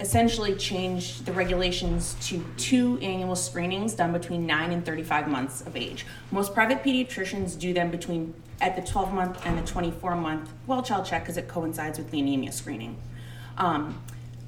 essentially 0.00 0.54
changed 0.54 1.26
the 1.26 1.32
regulations 1.32 2.16
to 2.20 2.44
two 2.56 2.98
annual 2.98 3.34
screenings 3.34 3.94
done 3.94 4.12
between 4.12 4.46
9 4.46 4.70
and 4.70 4.86
35 4.86 5.28
months 5.28 5.60
of 5.62 5.76
age. 5.76 6.06
Most 6.30 6.54
private 6.54 6.82
pediatricians 6.82 7.58
do 7.58 7.72
them 7.72 7.90
between 7.90 8.34
at 8.60 8.76
the 8.76 8.82
12 8.82 9.12
month 9.12 9.40
and 9.46 9.58
the 9.58 9.62
24 9.62 10.16
month 10.16 10.50
well 10.66 10.82
child 10.82 11.06
check 11.06 11.22
because 11.22 11.36
it 11.36 11.48
coincides 11.48 11.98
with 11.98 12.10
the 12.10 12.20
anemia 12.20 12.52
screening. 12.52 12.96
Um, 13.56 14.00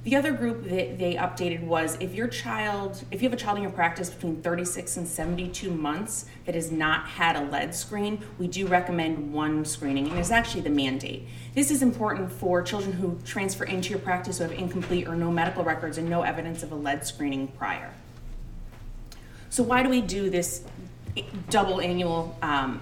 the 0.03 0.17
other 0.17 0.33
group 0.33 0.65
that 0.65 0.99
they 0.99 1.15
updated 1.15 1.63
was 1.63 1.99
if 2.01 2.15
your 2.15 2.27
child, 2.27 3.05
if 3.11 3.21
you 3.21 3.29
have 3.29 3.39
a 3.39 3.41
child 3.41 3.59
in 3.59 3.63
your 3.63 3.73
practice 3.73 4.09
between 4.09 4.41
36 4.41 4.97
and 4.97 5.07
72 5.07 5.71
months 5.71 6.25
that 6.47 6.55
has 6.55 6.73
not 6.73 7.07
had 7.07 7.37
a 7.37 7.45
lead 7.51 7.75
screen, 7.75 8.23
we 8.39 8.47
do 8.47 8.67
recommend 8.67 9.31
one 9.31 9.63
screening, 9.63 10.09
and 10.09 10.19
it's 10.19 10.31
actually 10.31 10.63
the 10.63 10.71
mandate. 10.71 11.29
This 11.55 11.71
is 11.71 11.83
important 11.83 12.33
for 12.33 12.63
children 12.63 12.95
who 12.95 13.19
transfer 13.27 13.65
into 13.65 13.91
your 13.91 13.99
practice 13.99 14.39
who 14.39 14.45
have 14.45 14.53
incomplete 14.53 15.07
or 15.07 15.15
no 15.15 15.31
medical 15.31 15.65
records 15.65 15.99
and 15.99 16.09
no 16.09 16.23
evidence 16.23 16.63
of 16.63 16.73
a 16.73 16.77
lead 16.77 17.07
screening 17.07 17.49
prior. 17.49 17.93
So, 19.51 19.63
why 19.63 19.83
do 19.83 19.91
we 19.91 20.01
do 20.01 20.31
this 20.31 20.65
double 21.51 21.83
annual 21.83 22.39
um, 22.41 22.81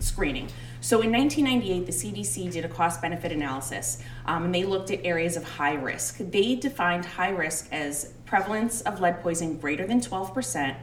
screening? 0.00 0.48
So 0.80 1.00
in 1.02 1.10
1998, 1.10 1.86
the 1.86 1.92
CDC 1.92 2.52
did 2.52 2.64
a 2.64 2.68
cost 2.68 3.02
benefit 3.02 3.32
analysis 3.32 4.02
um, 4.26 4.44
and 4.44 4.54
they 4.54 4.64
looked 4.64 4.90
at 4.90 5.04
areas 5.04 5.36
of 5.36 5.44
high 5.44 5.74
risk. 5.74 6.18
They 6.18 6.54
defined 6.54 7.04
high 7.04 7.30
risk 7.30 7.68
as 7.72 8.12
prevalence 8.26 8.80
of 8.82 9.00
lead 9.00 9.20
poisoning 9.22 9.58
greater 9.58 9.86
than 9.86 10.00
12% 10.00 10.76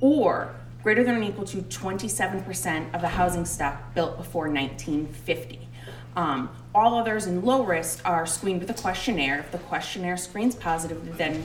or 0.00 0.54
greater 0.82 1.02
than 1.02 1.16
or 1.16 1.22
equal 1.22 1.44
to 1.46 1.58
27% 1.58 2.94
of 2.94 3.00
the 3.00 3.08
housing 3.08 3.44
stock 3.44 3.94
built 3.94 4.16
before 4.16 4.48
1950. 4.48 5.68
Um, 6.14 6.50
all 6.74 6.94
others 6.94 7.26
in 7.26 7.44
low 7.44 7.64
risk 7.64 8.00
are 8.04 8.26
screened 8.26 8.60
with 8.60 8.70
a 8.70 8.74
questionnaire. 8.74 9.38
If 9.40 9.50
the 9.50 9.58
questionnaire 9.58 10.16
screens 10.16 10.54
positive, 10.54 11.16
then 11.16 11.42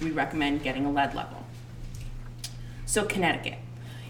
we 0.00 0.10
recommend 0.10 0.62
getting 0.62 0.84
a 0.86 0.90
lead 0.90 1.14
level. 1.14 1.44
So, 2.86 3.04
Connecticut. 3.04 3.58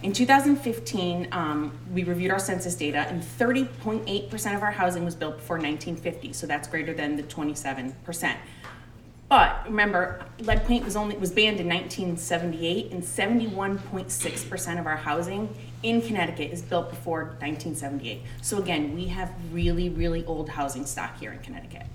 In 0.02 0.14
2015, 0.14 1.28
um, 1.30 1.78
we 1.92 2.04
reviewed 2.04 2.30
our 2.30 2.38
census 2.38 2.75
data, 2.75 3.00
and 3.00 3.23
30.8% 3.23 4.57
of 4.57 4.62
our 4.62 4.71
housing 4.71 5.04
was 5.04 5.14
built 5.14 5.37
before 5.37 5.57
1950, 5.57 6.33
so 6.33 6.47
that's 6.47 6.66
greater 6.69 6.95
than 6.95 7.16
the 7.16 7.23
27%. 7.25 8.37
But 9.28 9.66
remember, 9.66 10.25
lead 10.40 10.66
paint 10.66 10.87
was 10.87 10.97
only 10.97 11.19
was 11.19 11.30
banned 11.30 11.61
in 11.61 11.69
1978, 11.69 12.92
and 12.92 13.02
71.6% 13.02 14.80
of 14.80 14.87
our 14.87 14.97
housing 14.97 15.54
in 15.83 16.00
Connecticut 16.00 16.50
is 16.50 16.62
built 16.62 16.88
before 16.88 17.37
1978. 17.38 18.23
So 18.40 18.57
again, 18.57 18.95
we 18.95 19.07
have 19.07 19.30
really, 19.52 19.90
really 19.90 20.25
old 20.25 20.49
housing 20.49 20.87
stock 20.87 21.21
here 21.21 21.33
in 21.33 21.40
Connecticut. 21.40 21.87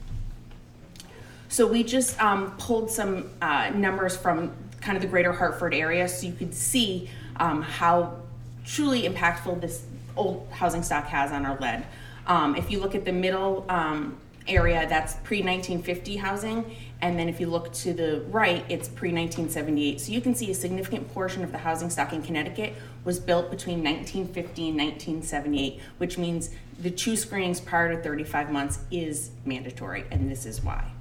So 1.50 1.65
we 1.65 1.83
just 1.83 2.21
um, 2.21 2.51
pulled 2.57 2.91
some 2.91 3.31
uh, 3.41 3.71
numbers 3.74 4.15
from 4.15 4.53
kind 4.79 4.95
of 4.95 5.01
the 5.01 5.09
greater 5.09 5.33
Hartford 5.33 5.74
area, 5.74 6.07
so 6.07 6.27
you 6.27 6.33
could 6.33 6.53
see 6.53 7.09
um, 7.37 7.61
how 7.61 8.17
truly 8.65 9.03
impactful 9.03 9.61
this 9.61 9.85
old 10.15 10.47
housing 10.51 10.83
stock 10.83 11.05
has 11.07 11.31
on 11.31 11.45
our 11.45 11.57
lead. 11.59 11.85
Um, 12.27 12.55
if 12.55 12.71
you 12.71 12.79
look 12.79 12.95
at 12.95 13.05
the 13.05 13.11
middle 13.11 13.65
um, 13.69 14.17
area, 14.47 14.87
that's 14.87 15.15
pre 15.15 15.39
1950 15.39 16.17
housing, 16.17 16.75
and 17.01 17.19
then 17.19 17.29
if 17.29 17.39
you 17.39 17.47
look 17.47 17.71
to 17.73 17.93
the 17.93 18.21
right, 18.29 18.65
it's 18.69 18.87
pre 18.87 19.09
1978. 19.09 20.01
So 20.01 20.11
you 20.11 20.21
can 20.21 20.33
see 20.33 20.49
a 20.49 20.55
significant 20.55 21.13
portion 21.13 21.43
of 21.43 21.51
the 21.51 21.57
housing 21.59 21.89
stock 21.89 22.13
in 22.13 22.23
Connecticut 22.23 22.73
was 23.03 23.19
built 23.19 23.51
between 23.51 23.83
1950 23.83 24.69
and 24.69 24.77
1978, 24.77 25.79
which 25.97 26.17
means 26.17 26.49
the 26.79 26.89
two 26.89 27.15
screenings 27.15 27.59
prior 27.59 27.95
to 27.95 28.01
35 28.01 28.51
months 28.51 28.79
is 28.91 29.31
mandatory, 29.45 30.05
and 30.11 30.29
this 30.29 30.45
is 30.45 30.63
why. 30.63 30.94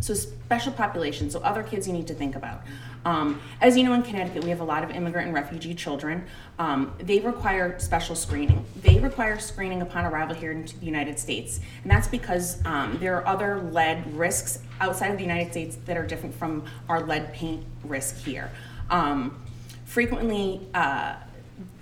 So, 0.00 0.14
special 0.14 0.72
populations, 0.72 1.32
so 1.34 1.40
other 1.40 1.62
kids 1.62 1.86
you 1.86 1.92
need 1.92 2.06
to 2.08 2.14
think 2.14 2.36
about. 2.36 2.62
Um, 3.04 3.40
as 3.60 3.76
you 3.76 3.84
know, 3.84 3.94
in 3.94 4.02
Connecticut, 4.02 4.44
we 4.44 4.50
have 4.50 4.60
a 4.60 4.64
lot 4.64 4.84
of 4.84 4.90
immigrant 4.90 5.28
and 5.28 5.34
refugee 5.34 5.74
children. 5.74 6.26
Um, 6.58 6.92
they 6.98 7.20
require 7.20 7.78
special 7.78 8.14
screening. 8.14 8.64
They 8.82 8.98
require 8.98 9.38
screening 9.38 9.80
upon 9.80 10.04
arrival 10.04 10.34
here 10.34 10.52
into 10.52 10.78
the 10.78 10.86
United 10.86 11.18
States. 11.18 11.60
And 11.82 11.90
that's 11.90 12.08
because 12.08 12.64
um, 12.66 12.98
there 13.00 13.16
are 13.16 13.26
other 13.26 13.62
lead 13.72 14.14
risks 14.14 14.58
outside 14.80 15.10
of 15.10 15.16
the 15.16 15.22
United 15.22 15.50
States 15.50 15.76
that 15.86 15.96
are 15.96 16.06
different 16.06 16.34
from 16.34 16.64
our 16.88 17.02
lead 17.02 17.32
paint 17.32 17.64
risk 17.84 18.16
here. 18.18 18.50
Um, 18.90 19.42
frequently, 19.86 20.60
uh, 20.74 21.14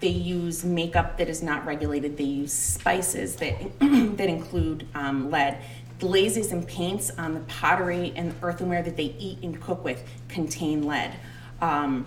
they 0.00 0.08
use 0.08 0.64
makeup 0.64 1.18
that 1.18 1.28
is 1.28 1.42
not 1.42 1.66
regulated. 1.66 2.16
They 2.16 2.24
use 2.24 2.52
spices 2.52 3.36
that 3.36 3.78
that 4.16 4.28
include 4.28 4.86
um, 4.94 5.30
lead 5.30 5.58
glazes 5.98 6.52
and 6.52 6.66
paints 6.66 7.10
on 7.18 7.34
the 7.34 7.40
pottery 7.40 8.12
and 8.16 8.34
earthenware 8.42 8.82
that 8.82 8.96
they 8.96 9.14
eat 9.18 9.38
and 9.42 9.60
cook 9.60 9.84
with 9.84 10.02
contain 10.28 10.86
lead. 10.86 11.12
Um, 11.60 12.06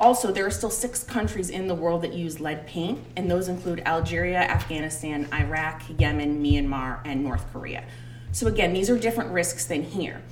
also, 0.00 0.32
there 0.32 0.46
are 0.46 0.50
still 0.50 0.70
six 0.70 1.02
countries 1.02 1.50
in 1.50 1.68
the 1.68 1.74
world 1.74 2.02
that 2.02 2.14
use 2.14 2.40
lead 2.40 2.66
paint, 2.66 2.98
and 3.16 3.30
those 3.30 3.48
include 3.48 3.80
Algeria, 3.84 4.38
Afghanistan, 4.38 5.28
Iraq, 5.32 5.82
Yemen, 5.98 6.42
Myanmar, 6.42 7.00
and 7.04 7.22
North 7.22 7.44
Korea. 7.52 7.84
So, 8.32 8.46
again, 8.46 8.72
these 8.72 8.88
are 8.88 8.98
different 8.98 9.30
risks 9.30 9.66
than 9.66 9.82
here. 9.82 10.22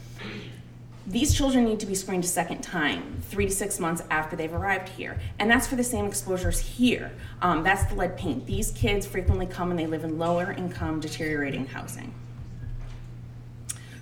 These 1.07 1.35
children 1.35 1.65
need 1.65 1.81
to 1.81 1.87
be 1.87 1.95
screened 1.95 2.25
a 2.25 2.27
second 2.27 2.63
time, 2.63 3.21
three 3.23 3.47
to 3.47 3.53
six 3.53 3.79
months 3.79 4.03
after 4.11 4.37
they've 4.37 4.53
arrived 4.53 4.89
here. 4.91 5.19
And 5.39 5.51
that's 5.51 5.67
for 5.67 5.77
the 5.77 5.85
same 5.85 6.07
exposures 6.07 6.61
here. 6.61 7.11
Um, 7.43 7.63
that's 7.63 7.85
the 7.85 7.95
lead 7.95 8.17
paint. 8.17 8.47
These 8.47 8.73
kids 8.73 9.07
frequently 9.07 9.47
come 9.47 9.71
and 9.71 9.79
they 9.79 9.87
live 9.87 10.05
in 10.05 10.19
lower 10.19 10.53
income, 10.53 11.01
deteriorating 11.01 11.67
housing. 11.67 12.15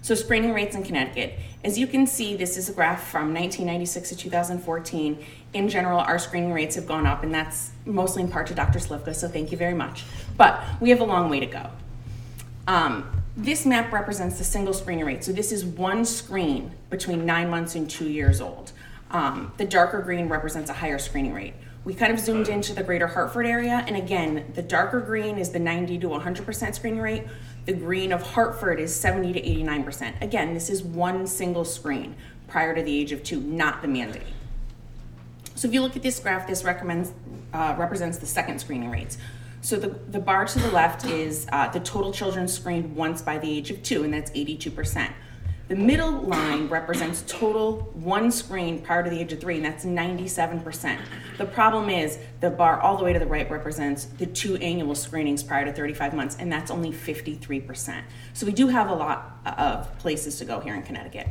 So 0.06 0.14
screening 0.14 0.52
rates 0.54 0.76
in 0.76 0.84
Connecticut. 0.84 1.36
As 1.64 1.76
you 1.76 1.88
can 1.88 2.06
see, 2.06 2.36
this 2.36 2.56
is 2.56 2.68
a 2.68 2.72
graph 2.72 3.08
from 3.08 3.34
1996 3.34 4.10
to 4.10 4.16
2014. 4.16 5.18
In 5.52 5.68
general, 5.68 5.98
our 5.98 6.16
screening 6.20 6.52
rates 6.52 6.76
have 6.76 6.86
gone 6.86 7.08
up, 7.08 7.24
and 7.24 7.34
that's 7.34 7.72
mostly 7.84 8.22
in 8.22 8.30
part 8.30 8.46
to 8.46 8.54
Dr. 8.54 8.78
Slivka, 8.78 9.16
so 9.16 9.26
thank 9.26 9.50
you 9.50 9.58
very 9.58 9.74
much. 9.74 10.04
But 10.36 10.62
we 10.80 10.90
have 10.90 11.00
a 11.00 11.04
long 11.04 11.28
way 11.28 11.40
to 11.40 11.46
go. 11.46 11.70
Um, 12.68 13.20
this 13.36 13.66
map 13.66 13.92
represents 13.92 14.38
the 14.38 14.44
single 14.44 14.74
screening 14.74 15.04
rate. 15.04 15.24
So 15.24 15.32
this 15.32 15.50
is 15.50 15.64
one 15.64 16.04
screen 16.04 16.70
between 16.88 17.26
nine 17.26 17.50
months 17.50 17.74
and 17.74 17.90
two 17.90 18.08
years 18.08 18.40
old. 18.40 18.70
Um, 19.10 19.54
the 19.56 19.64
darker 19.64 20.00
green 20.02 20.28
represents 20.28 20.70
a 20.70 20.74
higher 20.74 21.00
screening 21.00 21.34
rate. 21.34 21.54
We 21.84 21.94
kind 21.94 22.12
of 22.12 22.20
zoomed 22.20 22.48
into 22.48 22.74
the 22.74 22.84
greater 22.84 23.08
Hartford 23.08 23.46
area, 23.46 23.84
and 23.88 23.96
again, 23.96 24.52
the 24.54 24.62
darker 24.62 25.00
green 25.00 25.36
is 25.36 25.50
the 25.50 25.58
90 25.58 25.98
to 25.98 26.08
100% 26.08 26.74
screening 26.76 27.00
rate. 27.00 27.24
The 27.66 27.72
green 27.72 28.12
of 28.12 28.22
Hartford 28.22 28.78
is 28.78 28.94
70 28.94 29.32
to 29.32 29.42
89%. 29.42 30.22
Again, 30.22 30.54
this 30.54 30.70
is 30.70 30.84
one 30.84 31.26
single 31.26 31.64
screen 31.64 32.14
prior 32.46 32.74
to 32.76 32.80
the 32.80 32.96
age 32.96 33.10
of 33.10 33.24
two, 33.24 33.40
not 33.40 33.82
the 33.82 33.88
mandate. 33.88 34.22
So 35.56 35.66
if 35.66 35.74
you 35.74 35.82
look 35.82 35.96
at 35.96 36.02
this 36.02 36.20
graph, 36.20 36.46
this 36.46 36.62
recommends, 36.62 37.12
uh, 37.52 37.74
represents 37.76 38.18
the 38.18 38.26
second 38.26 38.60
screening 38.60 38.90
rates. 38.90 39.18
So 39.62 39.76
the, 39.76 39.88
the 39.88 40.20
bar 40.20 40.46
to 40.46 40.58
the 40.60 40.70
left 40.70 41.06
is 41.06 41.48
uh, 41.50 41.68
the 41.68 41.80
total 41.80 42.12
children 42.12 42.46
screened 42.46 42.94
once 42.94 43.20
by 43.20 43.38
the 43.38 43.50
age 43.50 43.72
of 43.72 43.82
two, 43.82 44.04
and 44.04 44.14
that's 44.14 44.30
82%. 44.30 45.12
The 45.68 45.74
middle 45.74 46.12
line 46.20 46.68
represents 46.68 47.24
total 47.26 47.90
one 47.94 48.30
screen 48.30 48.82
prior 48.82 49.02
to 49.02 49.10
the 49.10 49.18
age 49.18 49.32
of 49.32 49.40
three, 49.40 49.56
and 49.56 49.64
that's 49.64 49.84
97%. 49.84 50.96
The 51.38 51.44
problem 51.44 51.90
is 51.90 52.20
the 52.38 52.50
bar 52.50 52.80
all 52.80 52.96
the 52.96 53.02
way 53.02 53.12
to 53.12 53.18
the 53.18 53.26
right 53.26 53.50
represents 53.50 54.04
the 54.04 54.26
two 54.26 54.54
annual 54.58 54.94
screenings 54.94 55.42
prior 55.42 55.64
to 55.64 55.72
35 55.72 56.14
months, 56.14 56.36
and 56.38 56.52
that's 56.52 56.70
only 56.70 56.92
53%. 56.92 58.04
So 58.32 58.46
we 58.46 58.52
do 58.52 58.68
have 58.68 58.90
a 58.90 58.94
lot 58.94 59.40
of 59.44 59.98
places 59.98 60.38
to 60.38 60.44
go 60.44 60.60
here 60.60 60.76
in 60.76 60.84
Connecticut. 60.84 61.26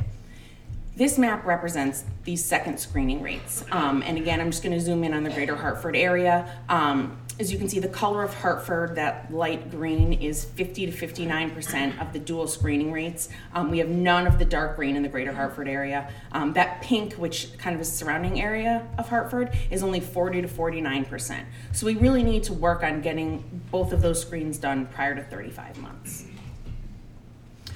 This 0.96 1.18
map 1.18 1.44
represents 1.44 2.04
these 2.24 2.42
second 2.42 2.80
screening 2.80 3.20
rates. 3.20 3.66
Um, 3.70 4.02
and 4.02 4.16
again, 4.16 4.40
I'm 4.40 4.50
just 4.50 4.62
going 4.62 4.72
to 4.72 4.80
zoom 4.80 5.04
in 5.04 5.12
on 5.12 5.24
the 5.24 5.30
greater 5.30 5.54
Hartford 5.54 5.94
area. 5.94 6.50
Um, 6.70 7.18
as 7.38 7.52
you 7.52 7.58
can 7.58 7.68
see, 7.68 7.80
the 7.80 7.88
color 7.88 8.22
of 8.22 8.32
Hartford, 8.32 8.94
that 8.94 9.30
light 9.30 9.70
green, 9.70 10.14
is 10.14 10.46
50 10.46 10.90
to 10.90 10.92
59% 10.92 12.00
of 12.00 12.14
the 12.14 12.18
dual 12.18 12.48
screening 12.48 12.92
rates. 12.92 13.28
Um, 13.52 13.70
we 13.70 13.76
have 13.76 13.90
none 13.90 14.26
of 14.26 14.38
the 14.38 14.46
dark 14.46 14.76
green 14.76 14.96
in 14.96 15.02
the 15.02 15.08
greater 15.10 15.34
Hartford 15.34 15.68
area. 15.68 16.10
Um, 16.32 16.54
that 16.54 16.80
pink, 16.80 17.12
which 17.16 17.58
kind 17.58 17.74
of 17.74 17.82
is 17.82 17.92
surrounding 17.92 18.40
area 18.40 18.88
of 18.96 19.06
Hartford, 19.10 19.54
is 19.70 19.82
only 19.82 20.00
40 20.00 20.40
to 20.40 20.48
49%. 20.48 21.44
So 21.72 21.84
we 21.84 21.96
really 21.96 22.22
need 22.22 22.42
to 22.44 22.54
work 22.54 22.82
on 22.82 23.02
getting 23.02 23.44
both 23.70 23.92
of 23.92 24.00
those 24.00 24.18
screens 24.18 24.56
done 24.56 24.86
prior 24.86 25.14
to 25.14 25.22
35 25.22 25.76
months. 25.76 26.24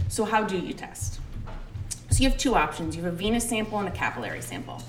So, 0.09 0.25
how 0.25 0.43
do 0.43 0.59
you 0.59 0.73
test? 0.73 1.20
You 2.21 2.29
have 2.29 2.37
two 2.37 2.55
options 2.55 2.95
you 2.95 3.03
have 3.03 3.15
a 3.15 3.17
venous 3.17 3.49
sample 3.49 3.79
and 3.79 3.89
a 3.89 3.91
capillary 3.91 4.43
sample. 4.43 4.83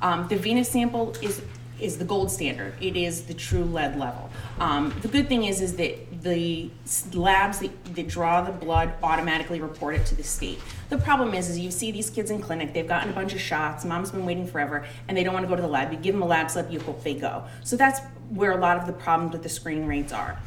Um, 0.00 0.28
the 0.28 0.36
venous 0.36 0.70
sample 0.70 1.16
is 1.20 1.42
is 1.80 1.98
the 1.98 2.04
gold 2.04 2.30
standard. 2.30 2.72
It 2.80 2.96
is 2.96 3.22
the 3.22 3.34
true 3.34 3.64
lead 3.64 3.98
level. 3.98 4.30
Um, 4.60 4.94
the 5.02 5.08
good 5.08 5.28
thing 5.28 5.44
is, 5.44 5.60
is 5.60 5.76
that 5.76 6.22
the 6.22 6.70
labs 7.12 7.58
that, 7.58 7.94
that, 7.94 8.08
draw 8.08 8.40
the 8.40 8.52
blood 8.52 8.94
automatically 9.02 9.60
report 9.60 9.94
it 9.96 10.06
to 10.06 10.14
the 10.14 10.22
state. 10.22 10.58
The 10.88 10.96
problem 10.96 11.34
is, 11.34 11.50
is 11.50 11.58
you 11.58 11.70
see 11.70 11.90
these 11.90 12.08
kids 12.08 12.30
in 12.30 12.40
clinic, 12.40 12.72
they've 12.72 12.88
gotten 12.88 13.10
a 13.10 13.12
bunch 13.12 13.34
of 13.34 13.40
shots, 13.40 13.84
mom's 13.84 14.10
been 14.10 14.24
waiting 14.24 14.46
forever, 14.46 14.86
and 15.06 15.14
they 15.18 15.22
don't 15.22 15.34
want 15.34 15.44
to 15.44 15.48
go 15.48 15.56
to 15.56 15.60
the 15.60 15.68
lab. 15.68 15.92
You 15.92 15.98
give 15.98 16.14
them 16.14 16.22
a 16.22 16.26
lab 16.26 16.50
slip, 16.50 16.70
you 16.70 16.80
hope 16.80 17.04
they 17.04 17.12
go. 17.12 17.44
So 17.62 17.76
that's 17.76 18.00
where 18.30 18.52
a 18.52 18.56
lot 18.56 18.78
of 18.78 18.86
the 18.86 18.94
problems 18.94 19.34
with 19.34 19.42
the 19.42 19.50
screening 19.50 19.86
rates 19.86 20.14
are. 20.14 20.40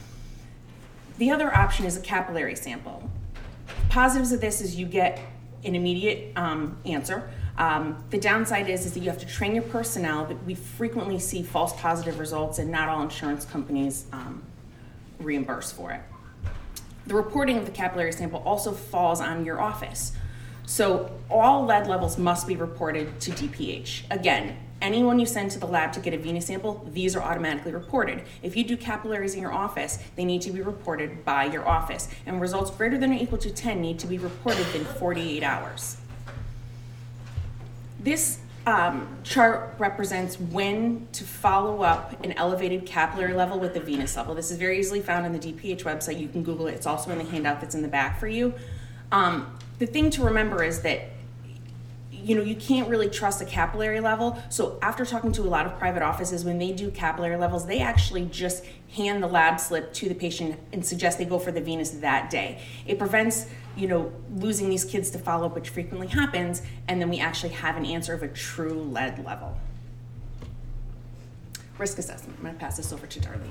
The 1.19 1.29
other 1.29 1.55
option 1.55 1.85
is 1.85 1.95
a 1.95 2.01
capillary 2.01 2.55
sample. 2.55 3.07
Positives 3.89 4.31
of 4.31 4.41
this 4.41 4.61
is 4.61 4.77
you 4.77 4.87
get 4.87 5.21
an 5.63 5.75
immediate 5.75 6.31
um, 6.35 6.77
answer. 6.85 7.29
Um, 7.57 8.03
the 8.09 8.17
downside 8.17 8.69
is, 8.69 8.85
is 8.85 8.93
that 8.93 9.01
you 9.01 9.09
have 9.09 9.19
to 9.19 9.27
train 9.27 9.53
your 9.53 9.63
personnel, 9.63 10.25
but 10.25 10.41
we 10.45 10.55
frequently 10.55 11.19
see 11.19 11.43
false 11.43 11.73
positive 11.73 12.19
results, 12.19 12.57
and 12.59 12.71
not 12.71 12.87
all 12.87 13.01
insurance 13.01 13.43
companies 13.43 14.05
um, 14.13 14.41
reimburse 15.19 15.71
for 15.71 15.91
it. 15.91 16.01
The 17.07 17.15
reporting 17.15 17.57
of 17.57 17.65
the 17.65 17.71
capillary 17.71 18.13
sample 18.13 18.41
also 18.45 18.71
falls 18.71 19.19
on 19.19 19.43
your 19.43 19.59
office. 19.59 20.13
So 20.65 21.11
all 21.29 21.65
lead 21.65 21.87
levels 21.87 22.17
must 22.17 22.47
be 22.47 22.55
reported 22.55 23.19
to 23.21 23.31
DPH. 23.31 24.03
Again, 24.11 24.55
anyone 24.81 25.19
you 25.19 25.25
send 25.25 25.51
to 25.51 25.59
the 25.59 25.65
lab 25.65 25.93
to 25.93 25.99
get 25.99 26.13
a 26.13 26.17
venous 26.17 26.47
sample, 26.47 26.85
these 26.91 27.15
are 27.15 27.21
automatically 27.21 27.71
reported. 27.71 28.23
If 28.41 28.55
you 28.55 28.63
do 28.63 28.77
capillaries 28.77 29.35
in 29.35 29.41
your 29.41 29.53
office, 29.53 29.99
they 30.15 30.25
need 30.25 30.41
to 30.43 30.51
be 30.51 30.61
reported 30.61 31.25
by 31.25 31.45
your 31.45 31.67
office. 31.67 32.07
And 32.25 32.39
results 32.39 32.71
greater 32.71 32.97
than 32.97 33.11
or 33.11 33.15
equal 33.15 33.37
to 33.39 33.51
10 33.51 33.81
need 33.81 33.99
to 33.99 34.07
be 34.07 34.17
reported 34.17 34.65
within 34.67 34.85
48 34.85 35.43
hours. 35.43 35.97
This 37.99 38.39
um, 38.65 39.17
chart 39.23 39.75
represents 39.77 40.39
when 40.39 41.07
to 41.13 41.23
follow 41.23 41.81
up 41.81 42.23
an 42.23 42.33
elevated 42.33 42.85
capillary 42.85 43.33
level 43.33 43.59
with 43.59 43.73
the 43.73 43.79
venous 43.79 44.15
level. 44.15 44.35
This 44.35 44.51
is 44.51 44.57
very 44.57 44.79
easily 44.79 45.01
found 45.01 45.25
on 45.25 45.33
the 45.33 45.39
DPH 45.39 45.83
website. 45.83 46.19
You 46.19 46.27
can 46.27 46.43
Google 46.43 46.67
it. 46.67 46.73
It's 46.75 46.85
also 46.85 47.11
in 47.11 47.17
the 47.17 47.23
handout 47.23 47.61
that's 47.61 47.75
in 47.75 47.81
the 47.81 47.87
back 47.87 48.19
for 48.19 48.27
you. 48.27 48.53
Um, 49.11 49.57
the 49.79 49.87
thing 49.87 50.09
to 50.11 50.23
remember 50.23 50.63
is 50.63 50.81
that 50.81 51.09
you 52.29 52.35
know 52.35 52.43
you 52.43 52.55
can't 52.55 52.87
really 52.87 53.09
trust 53.09 53.41
a 53.41 53.45
capillary 53.45 53.99
level. 53.99 54.39
So 54.49 54.77
after 54.83 55.03
talking 55.03 55.31
to 55.31 55.41
a 55.41 55.49
lot 55.49 55.65
of 55.65 55.79
private 55.79 56.03
offices 56.03 56.45
when 56.45 56.59
they 56.59 56.71
do 56.71 56.91
capillary 56.91 57.37
levels 57.37 57.65
they 57.65 57.79
actually 57.79 58.25
just 58.25 58.63
hand 58.93 59.23
the 59.23 59.27
lab 59.27 59.59
slip 59.59 59.91
to 59.93 60.07
the 60.07 60.13
patient 60.13 60.59
and 60.71 60.85
suggest 60.85 61.17
they 61.17 61.25
go 61.25 61.39
for 61.39 61.51
the 61.51 61.59
venous 61.59 61.89
that 61.89 62.29
day. 62.29 62.61
It 62.85 62.99
prevents 62.99 63.47
you 63.75 63.87
know 63.87 64.11
losing 64.35 64.69
these 64.69 64.85
kids 64.85 65.09
to 65.11 65.17
follow 65.17 65.47
up 65.47 65.55
which 65.55 65.69
frequently 65.69 66.05
happens 66.05 66.61
and 66.87 67.01
then 67.01 67.09
we 67.09 67.19
actually 67.19 67.53
have 67.53 67.77
an 67.77 67.85
answer 67.85 68.13
of 68.13 68.21
a 68.21 68.27
true 68.27 68.79
lead 68.79 69.25
level. 69.25 69.57
Risk 71.79 71.97
assessment. 71.97 72.37
I'm 72.37 72.43
going 72.43 72.53
to 72.53 72.59
pass 72.59 72.77
this 72.77 72.93
over 72.93 73.07
to 73.07 73.19
darlene. 73.19 73.49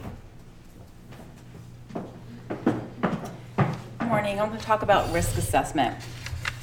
Good 3.99 4.09
morning. 4.09 4.39
I'm 4.39 4.49
going 4.49 4.61
to 4.61 4.65
talk 4.65 4.83
about 4.83 5.13
risk 5.13 5.37
assessment. 5.37 5.97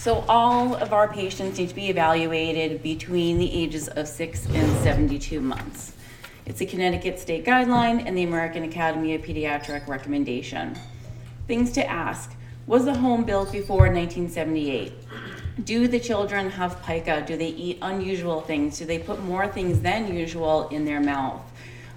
So 0.06 0.24
all 0.30 0.76
of 0.76 0.94
our 0.94 1.08
patients 1.08 1.58
need 1.58 1.70
to 1.70 1.74
be 1.74 1.90
evaluated 1.90 2.84
between 2.84 3.40
the 3.40 3.52
ages 3.52 3.88
of 3.88 4.08
6 4.08 4.46
and 4.50 4.78
72 4.84 5.42
months. 5.42 5.96
It's 6.46 6.62
a 6.62 6.66
Connecticut 6.68 7.18
state 7.20 7.44
guideline 7.44 8.06
and 8.06 8.16
the 8.16 8.22
American 8.22 8.66
Academy 8.66 9.16
of 9.16 9.24
Pediatric 9.24 9.88
recommendation. 9.88 10.78
Things 11.48 11.72
to 11.72 11.90
ask. 11.90 12.36
Was 12.68 12.86
the 12.86 12.94
home 12.94 13.24
built 13.24 13.52
before 13.52 13.92
1978? 13.92 14.94
Do 15.64 15.88
the 15.88 16.00
children 16.00 16.52
have 16.52 16.84
pica? 16.84 17.24
Do 17.26 17.36
they 17.36 17.48
eat 17.48 17.80
unusual 17.82 18.42
things? 18.42 18.78
Do 18.78 18.86
they 18.86 19.00
put 19.00 19.24
more 19.24 19.48
things 19.48 19.82
than 19.82 20.16
usual 20.16 20.68
in 20.68 20.86
their 20.86 21.02
mouth? 21.02 21.42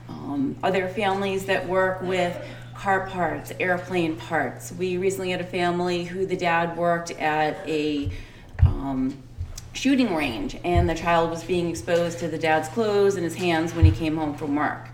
Um, 0.09 0.57
are 0.63 0.71
there 0.71 0.89
families 0.89 1.45
that 1.45 1.69
work 1.69 2.01
with 2.01 2.35
car 2.79 3.09
parts, 3.09 3.53
airplane 3.59 4.15
parts. 4.15 4.73
We 4.73 4.99
recently 4.99 5.33
had 5.33 5.41
a 5.41 5.45
family 5.45 6.05
who 6.05 6.25
the 6.25 6.37
dad 6.37 6.77
worked 6.77 7.11
at 7.11 7.69
a 7.69 8.09
um, 8.61 9.21
shooting 9.73 10.15
range, 10.15 10.57
and 10.63 10.89
the 10.89 10.95
child 10.95 11.31
was 11.31 11.43
being 11.43 11.69
exposed 11.69 12.21
to 12.21 12.29
the 12.29 12.39
dad's 12.39 12.69
clothes 12.69 13.17
and 13.17 13.25
his 13.25 13.35
hands 13.35 13.75
when 13.75 13.85
he 13.85 13.91
came 13.91 14.17
home 14.17 14.37
from 14.37 14.55
work. 14.55 14.89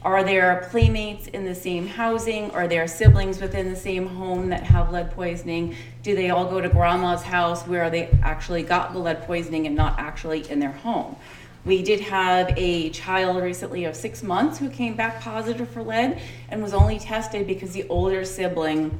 Are 0.00 0.24
there 0.24 0.66
playmates 0.70 1.26
in 1.26 1.44
the 1.44 1.54
same 1.54 1.86
housing? 1.86 2.50
Are 2.52 2.66
there 2.66 2.88
siblings 2.88 3.42
within 3.42 3.68
the 3.68 3.76
same 3.76 4.06
home 4.06 4.48
that 4.48 4.62
have 4.62 4.90
lead 4.90 5.10
poisoning? 5.10 5.76
Do 6.02 6.14
they 6.14 6.30
all 6.30 6.48
go 6.48 6.62
to 6.62 6.68
grandma's 6.70 7.22
house 7.22 7.66
where 7.66 7.90
they 7.90 8.08
actually 8.22 8.62
got 8.62 8.94
the 8.94 9.00
lead 9.00 9.24
poisoning 9.24 9.66
and 9.66 9.76
not 9.76 9.98
actually 9.98 10.50
in 10.50 10.60
their 10.60 10.72
home? 10.72 11.14
We 11.64 11.82
did 11.82 12.00
have 12.00 12.52
a 12.56 12.90
child 12.90 13.42
recently 13.42 13.84
of 13.84 13.96
six 13.96 14.22
months 14.22 14.58
who 14.58 14.70
came 14.70 14.94
back 14.94 15.20
positive 15.20 15.68
for 15.68 15.82
lead 15.82 16.20
and 16.48 16.62
was 16.62 16.72
only 16.72 16.98
tested 16.98 17.46
because 17.46 17.72
the 17.72 17.86
older 17.88 18.24
sibling 18.24 18.98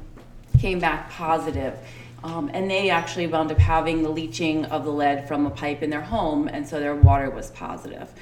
came 0.59 0.79
back 0.79 1.11
positive. 1.11 1.79
Um, 2.25 2.51
and 2.53 2.69
they 2.69 2.91
actually 2.91 3.29
wound 3.29 3.53
up 3.53 3.59
having 3.59 4.03
the 4.03 4.09
leaching 4.09 4.65
of 4.67 4.85
the 4.85 4.91
lead 4.91 5.29
from 5.29 5.47
a 5.47 5.51
pipe 5.51 5.83
in 5.83 5.91
their 5.91 6.03
home, 6.03 6.49
and 6.49 6.69
so 6.69 6.81
their 6.81 6.97
water 6.97 7.31
was 7.31 7.53
positive. 7.53 8.13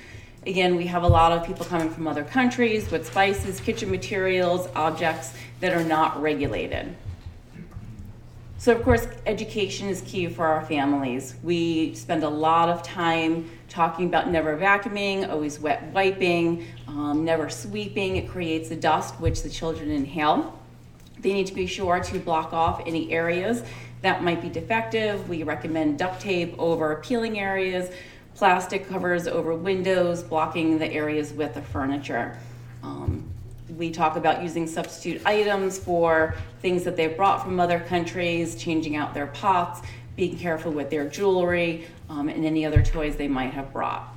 Again, 0.46 0.76
we 0.76 0.86
have 0.86 1.02
a 1.02 1.08
lot 1.08 1.32
of 1.32 1.44
people 1.44 1.64
coming 1.64 1.90
from 1.90 2.06
other 2.06 2.22
countries 2.22 2.90
with 2.90 3.06
spices, 3.06 3.58
kitchen 3.58 3.90
materials, 3.90 4.68
objects 4.76 5.32
that 5.60 5.72
are 5.72 5.82
not 5.82 6.20
regulated. 6.20 6.94
So, 8.58 8.72
of 8.72 8.82
course, 8.82 9.06
education 9.26 9.88
is 9.88 10.00
key 10.00 10.28
for 10.28 10.46
our 10.46 10.64
families. 10.64 11.34
We 11.42 11.94
spend 11.94 12.24
a 12.24 12.28
lot 12.28 12.68
of 12.68 12.82
time 12.82 13.50
talking 13.68 14.06
about 14.06 14.30
never 14.30 14.56
vacuuming, 14.56 15.28
always 15.28 15.60
wet 15.60 15.84
wiping, 15.92 16.66
um, 16.88 17.24
never 17.24 17.50
sweeping. 17.50 18.16
It 18.16 18.28
creates 18.28 18.68
the 18.68 18.76
dust 18.76 19.20
which 19.20 19.42
the 19.42 19.50
children 19.50 19.90
inhale. 19.90 20.58
They 21.20 21.32
need 21.32 21.46
to 21.48 21.54
be 21.54 21.66
sure 21.66 22.00
to 22.00 22.18
block 22.18 22.52
off 22.52 22.82
any 22.86 23.12
areas 23.12 23.62
that 24.02 24.22
might 24.22 24.40
be 24.40 24.48
defective. 24.48 25.28
We 25.28 25.42
recommend 25.42 25.98
duct 25.98 26.20
tape 26.20 26.54
over 26.58 26.96
peeling 26.96 27.38
areas, 27.38 27.90
plastic 28.34 28.88
covers 28.88 29.26
over 29.26 29.54
windows, 29.54 30.22
blocking 30.22 30.78
the 30.78 30.90
areas 30.92 31.32
with 31.32 31.54
the 31.54 31.62
furniture. 31.62 32.38
Um, 32.82 33.15
we 33.76 33.90
talk 33.90 34.16
about 34.16 34.42
using 34.42 34.66
substitute 34.66 35.20
items 35.26 35.78
for 35.78 36.34
things 36.62 36.82
that 36.84 36.96
they've 36.96 37.16
brought 37.16 37.44
from 37.44 37.60
other 37.60 37.78
countries, 37.80 38.56
changing 38.56 38.96
out 38.96 39.12
their 39.12 39.26
pots, 39.26 39.82
being 40.16 40.38
careful 40.38 40.72
with 40.72 40.88
their 40.88 41.06
jewelry, 41.06 41.86
um, 42.08 42.28
and 42.28 42.44
any 42.44 42.64
other 42.64 42.82
toys 42.82 43.16
they 43.16 43.28
might 43.28 43.52
have 43.52 43.72
brought. 43.72 44.14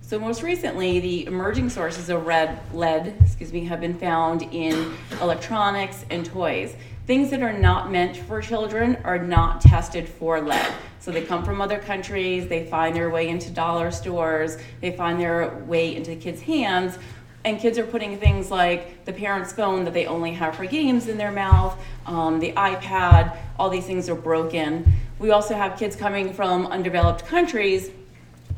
So 0.00 0.20
most 0.20 0.42
recently, 0.42 1.00
the 1.00 1.26
emerging 1.26 1.70
sources 1.70 2.08
of 2.08 2.24
red 2.26 2.60
lead, 2.72 3.16
excuse 3.20 3.52
me, 3.52 3.64
have 3.64 3.80
been 3.80 3.98
found 3.98 4.42
in 4.42 4.94
electronics 5.20 6.04
and 6.10 6.24
toys. 6.24 6.76
Things 7.06 7.30
that 7.30 7.40
are 7.40 7.52
not 7.52 7.92
meant 7.92 8.16
for 8.16 8.42
children 8.42 8.98
are 9.04 9.18
not 9.18 9.60
tested 9.60 10.08
for 10.08 10.40
lead. 10.40 10.72
So 10.98 11.12
they 11.12 11.22
come 11.22 11.44
from 11.44 11.60
other 11.60 11.78
countries, 11.78 12.48
they 12.48 12.66
find 12.66 12.96
their 12.96 13.10
way 13.10 13.28
into 13.28 13.48
dollar 13.50 13.92
stores, 13.92 14.58
they 14.80 14.90
find 14.90 15.20
their 15.20 15.56
way 15.66 15.94
into 15.94 16.10
the 16.10 16.16
kids' 16.16 16.42
hands, 16.42 16.98
and 17.44 17.60
kids 17.60 17.78
are 17.78 17.86
putting 17.86 18.18
things 18.18 18.50
like 18.50 19.04
the 19.04 19.12
parent's 19.12 19.52
phone 19.52 19.84
that 19.84 19.94
they 19.94 20.06
only 20.06 20.32
have 20.32 20.56
for 20.56 20.66
games 20.66 21.06
in 21.06 21.16
their 21.16 21.30
mouth, 21.30 21.80
um, 22.06 22.40
the 22.40 22.50
iPad, 22.54 23.36
all 23.56 23.70
these 23.70 23.86
things 23.86 24.08
are 24.08 24.16
broken. 24.16 24.92
We 25.20 25.30
also 25.30 25.54
have 25.54 25.78
kids 25.78 25.94
coming 25.94 26.34
from 26.34 26.66
undeveloped 26.66 27.24
countries 27.24 27.88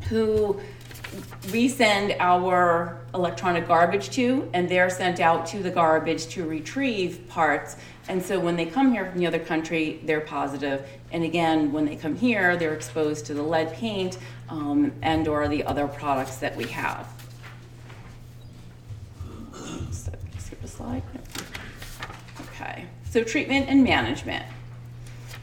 who 0.09 0.59
we 1.53 1.69
send 1.69 2.17
our 2.19 2.98
electronic 3.19 3.67
garbage 3.67 4.11
to, 4.11 4.49
and 4.55 4.69
they're 4.69 4.89
sent 4.89 5.21
out 5.21 5.47
to 5.47 5.63
the 5.63 5.71
garbage 5.71 6.29
to 6.29 6.47
retrieve 6.47 7.29
parts. 7.29 7.77
And 8.09 8.23
so 8.23 8.39
when 8.39 8.57
they 8.57 8.65
come 8.65 8.93
here 8.93 9.11
from 9.11 9.19
the 9.19 9.27
other 9.27 9.39
country, 9.39 10.01
they're 10.05 10.21
positive. 10.21 10.89
And 11.13 11.25
again, 11.25 11.73
when 11.73 11.85
they 11.85 11.97
come 11.97 12.15
here, 12.15 12.57
they're 12.57 12.75
exposed 12.75 13.27
to 13.27 13.35
the 13.35 13.43
lead 13.43 13.73
paint 13.73 14.19
um, 14.49 14.93
and/or 15.03 15.49
the 15.49 15.65
other 15.65 15.87
products 15.87 16.37
that 16.37 16.57
we 16.57 16.65
have. 16.69 17.07
So, 19.91 20.13
skip 20.39 20.65
a 20.65 20.69
slide. 20.69 21.03
Okay. 22.41 22.87
So 23.11 23.23
treatment 23.25 23.69
and 23.69 23.83
management. 23.85 24.45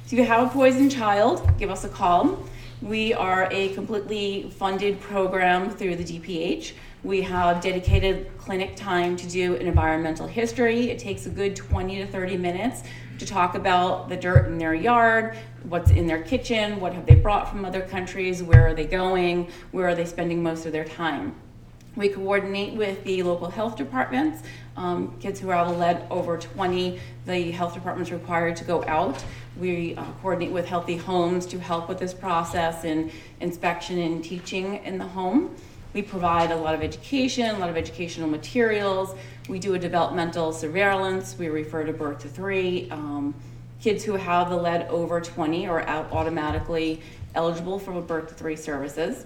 If 0.06 0.14
you 0.14 0.24
have 0.24 0.48
a 0.48 0.50
poisoned 0.50 0.92
child, 0.92 1.50
give 1.60 1.70
us 1.70 1.84
a 1.84 1.90
call. 1.90 2.40
We 2.82 3.14
are 3.14 3.48
a 3.52 3.70
completely 3.70 4.52
funded 4.52 5.00
program 5.00 5.72
through 5.72 5.96
the 5.96 6.04
DPH. 6.04 6.74
We 7.06 7.22
have 7.22 7.62
dedicated 7.62 8.36
clinic 8.40 8.76
time 8.76 9.16
to 9.18 9.30
do 9.30 9.54
an 9.58 9.68
environmental 9.68 10.26
history. 10.26 10.90
It 10.90 10.98
takes 10.98 11.28
a 11.28 11.30
good 11.30 11.56
20 11.56 11.98
to 11.98 12.08
30 12.08 12.36
minutes 12.38 12.82
to 13.20 13.28
talk 13.28 13.54
about 13.54 14.10
the 14.10 14.18
dirt 14.18 14.48
in 14.48 14.58
their 14.58 14.74
yard, 14.74 15.38
what's 15.70 15.92
in 15.92 16.08
their 16.08 16.24
kitchen, 16.24 16.80
what 16.80 16.94
have 16.94 17.06
they 17.06 17.14
brought 17.14 17.48
from 17.48 17.64
other 17.64 17.82
countries, 17.82 18.42
where 18.42 18.70
are 18.70 18.74
they 18.74 18.88
going, 18.88 19.50
where 19.70 19.88
are 19.88 19.94
they 19.94 20.04
spending 20.04 20.42
most 20.42 20.66
of 20.66 20.72
their 20.72 20.84
time. 20.84 21.36
We 21.96 22.10
coordinate 22.10 22.74
with 22.74 23.04
the 23.04 23.22
local 23.22 23.52
health 23.52 23.78
departments. 23.78 24.42
Um, 24.76 25.16
kids 25.20 25.40
who 25.40 25.52
are 25.52 25.64
a 25.64 25.72
lead 25.72 26.08
over 26.10 26.40
20, 26.40 27.00
the 27.28 27.52
health 27.52 27.76
department's 27.76 28.12
required 28.12 28.56
to 28.56 28.64
go 28.64 28.84
out. 28.86 29.24
We 29.58 29.94
uh, 29.94 30.06
coordinate 30.24 30.52
with 30.52 30.66
Healthy 30.66 30.98
Homes 30.98 31.46
to 31.46 31.60
help 31.60 31.88
with 31.88 32.00
this 32.00 32.16
process 32.16 32.84
and 32.84 33.12
inspection 33.42 34.00
and 34.00 34.24
teaching 34.24 34.84
in 34.84 34.98
the 34.98 35.06
home. 35.06 35.56
We 35.96 36.02
provide 36.02 36.52
a 36.52 36.58
lot 36.58 36.76
of 36.76 36.82
education, 36.84 37.56
a 37.56 37.58
lot 37.58 37.70
of 37.70 37.78
educational 37.78 38.28
materials. 38.28 39.16
We 39.48 39.60
do 39.60 39.76
a 39.76 39.80
developmental 39.80 40.52
surveillance. 40.52 41.38
We 41.40 41.48
refer 41.48 41.86
to 41.86 41.94
birth 41.94 42.20
to 42.24 42.28
three. 42.28 42.90
Um, 42.92 43.34
kids 43.80 44.04
who 44.04 44.18
have 44.18 44.50
the 44.50 44.58
lead 44.58 44.90
over 44.90 45.22
20 45.22 45.68
are 45.68 45.84
out 45.84 46.12
automatically 46.12 47.02
eligible 47.34 47.80
for 47.80 48.02
birth 48.02 48.28
to 48.28 48.34
three 48.34 48.58
services 48.58 49.26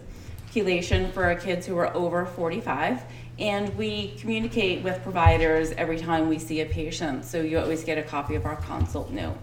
chelation 0.54 1.12
for 1.12 1.34
kids 1.36 1.66
who 1.66 1.78
are 1.78 1.96
over 1.96 2.26
45. 2.26 3.02
And 3.40 3.76
we 3.76 4.16
communicate 4.20 4.84
with 4.84 5.02
providers 5.02 5.72
every 5.72 5.98
time 5.98 6.28
we 6.28 6.38
see 6.40 6.62
a 6.62 6.66
patient, 6.66 7.24
so 7.26 7.42
you 7.42 7.60
always 7.60 7.84
get 7.84 7.98
a 7.98 8.04
copy 8.04 8.34
of 8.34 8.46
our 8.48 8.56
consult 8.58 9.12
note. 9.12 9.38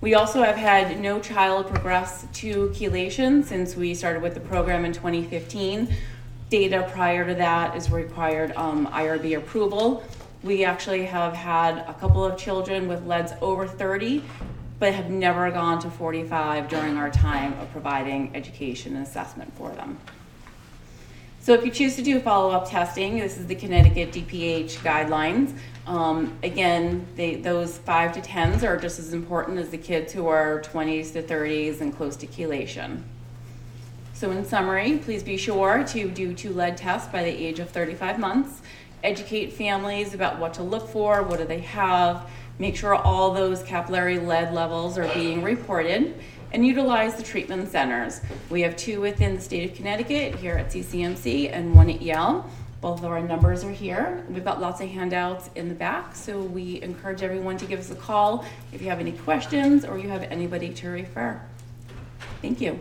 We 0.00 0.14
also 0.14 0.42
have 0.42 0.56
had 0.56 1.00
no 1.00 1.20
child 1.20 1.68
progress 1.68 2.26
to 2.34 2.68
chelation 2.70 3.44
since 3.44 3.76
we 3.76 3.94
started 3.94 4.22
with 4.22 4.34
the 4.34 4.40
program 4.40 4.84
in 4.84 4.92
2015. 4.92 5.88
Data 6.50 6.88
prior 6.92 7.26
to 7.26 7.34
that 7.34 7.76
is 7.76 7.90
required 7.90 8.52
um, 8.56 8.86
IRB 8.88 9.36
approval. 9.36 10.04
We 10.42 10.64
actually 10.64 11.04
have 11.06 11.32
had 11.32 11.78
a 11.88 11.94
couple 11.94 12.22
of 12.24 12.38
children 12.38 12.86
with 12.86 13.06
leads 13.06 13.32
over 13.40 13.66
30, 13.66 14.22
but 14.78 14.92
have 14.92 15.08
never 15.08 15.50
gone 15.50 15.80
to 15.80 15.90
45 15.90 16.68
during 16.68 16.98
our 16.98 17.10
time 17.10 17.58
of 17.60 17.70
providing 17.72 18.30
education 18.36 18.94
and 18.94 19.06
assessment 19.06 19.56
for 19.56 19.70
them. 19.70 19.98
So 21.40 21.54
if 21.54 21.64
you 21.64 21.70
choose 21.70 21.96
to 21.96 22.02
do 22.02 22.20
follow-up 22.20 22.70
testing, 22.70 23.18
this 23.18 23.38
is 23.38 23.46
the 23.46 23.54
Connecticut 23.54 24.12
DPH 24.12 24.76
guidelines. 24.76 25.54
Um, 25.86 26.36
again, 26.42 27.06
they, 27.16 27.36
those 27.36 27.78
five 27.78 28.12
to 28.14 28.20
tens 28.22 28.64
are 28.64 28.78
just 28.78 28.98
as 28.98 29.12
important 29.12 29.58
as 29.58 29.70
the 29.70 29.78
kids 29.78 30.12
who 30.12 30.26
are 30.26 30.62
20s 30.62 31.12
to 31.12 31.22
30s 31.22 31.80
and 31.80 31.94
close 31.94 32.16
to 32.16 32.26
chelation. 32.26 33.02
So 34.24 34.30
in 34.30 34.42
summary, 34.46 34.96
please 35.04 35.22
be 35.22 35.36
sure 35.36 35.84
to 35.84 36.08
do 36.08 36.32
two 36.32 36.54
lead 36.54 36.78
tests 36.78 37.12
by 37.12 37.22
the 37.22 37.28
age 37.28 37.58
of 37.58 37.68
35 37.68 38.18
months. 38.18 38.62
Educate 39.02 39.52
families 39.52 40.14
about 40.14 40.38
what 40.38 40.54
to 40.54 40.62
look 40.62 40.88
for, 40.88 41.22
what 41.22 41.40
do 41.40 41.44
they 41.44 41.60
have, 41.60 42.30
make 42.58 42.74
sure 42.74 42.94
all 42.94 43.34
those 43.34 43.62
capillary 43.64 44.18
lead 44.18 44.54
levels 44.54 44.96
are 44.96 45.12
being 45.12 45.42
reported 45.42 46.18
and 46.54 46.66
utilize 46.66 47.16
the 47.16 47.22
treatment 47.22 47.70
centers. 47.70 48.22
We 48.48 48.62
have 48.62 48.78
two 48.78 49.02
within 49.02 49.34
the 49.34 49.42
state 49.42 49.70
of 49.70 49.76
Connecticut 49.76 50.36
here 50.36 50.54
at 50.54 50.70
CCMC 50.70 51.52
and 51.52 51.74
one 51.74 51.90
at 51.90 52.00
Yale. 52.00 52.48
Both 52.80 53.00
of 53.00 53.10
our 53.10 53.20
numbers 53.20 53.62
are 53.62 53.72
here. 53.72 54.24
We've 54.30 54.42
got 54.42 54.58
lots 54.58 54.80
of 54.80 54.88
handouts 54.88 55.50
in 55.54 55.68
the 55.68 55.74
back, 55.74 56.16
so 56.16 56.40
we 56.40 56.80
encourage 56.80 57.22
everyone 57.22 57.58
to 57.58 57.66
give 57.66 57.78
us 57.78 57.90
a 57.90 57.94
call 57.94 58.46
if 58.72 58.80
you 58.80 58.88
have 58.88 59.00
any 59.00 59.12
questions 59.12 59.84
or 59.84 59.98
you 59.98 60.08
have 60.08 60.22
anybody 60.22 60.72
to 60.72 60.88
refer. 60.88 61.38
Thank 62.40 62.62
you. 62.62 62.80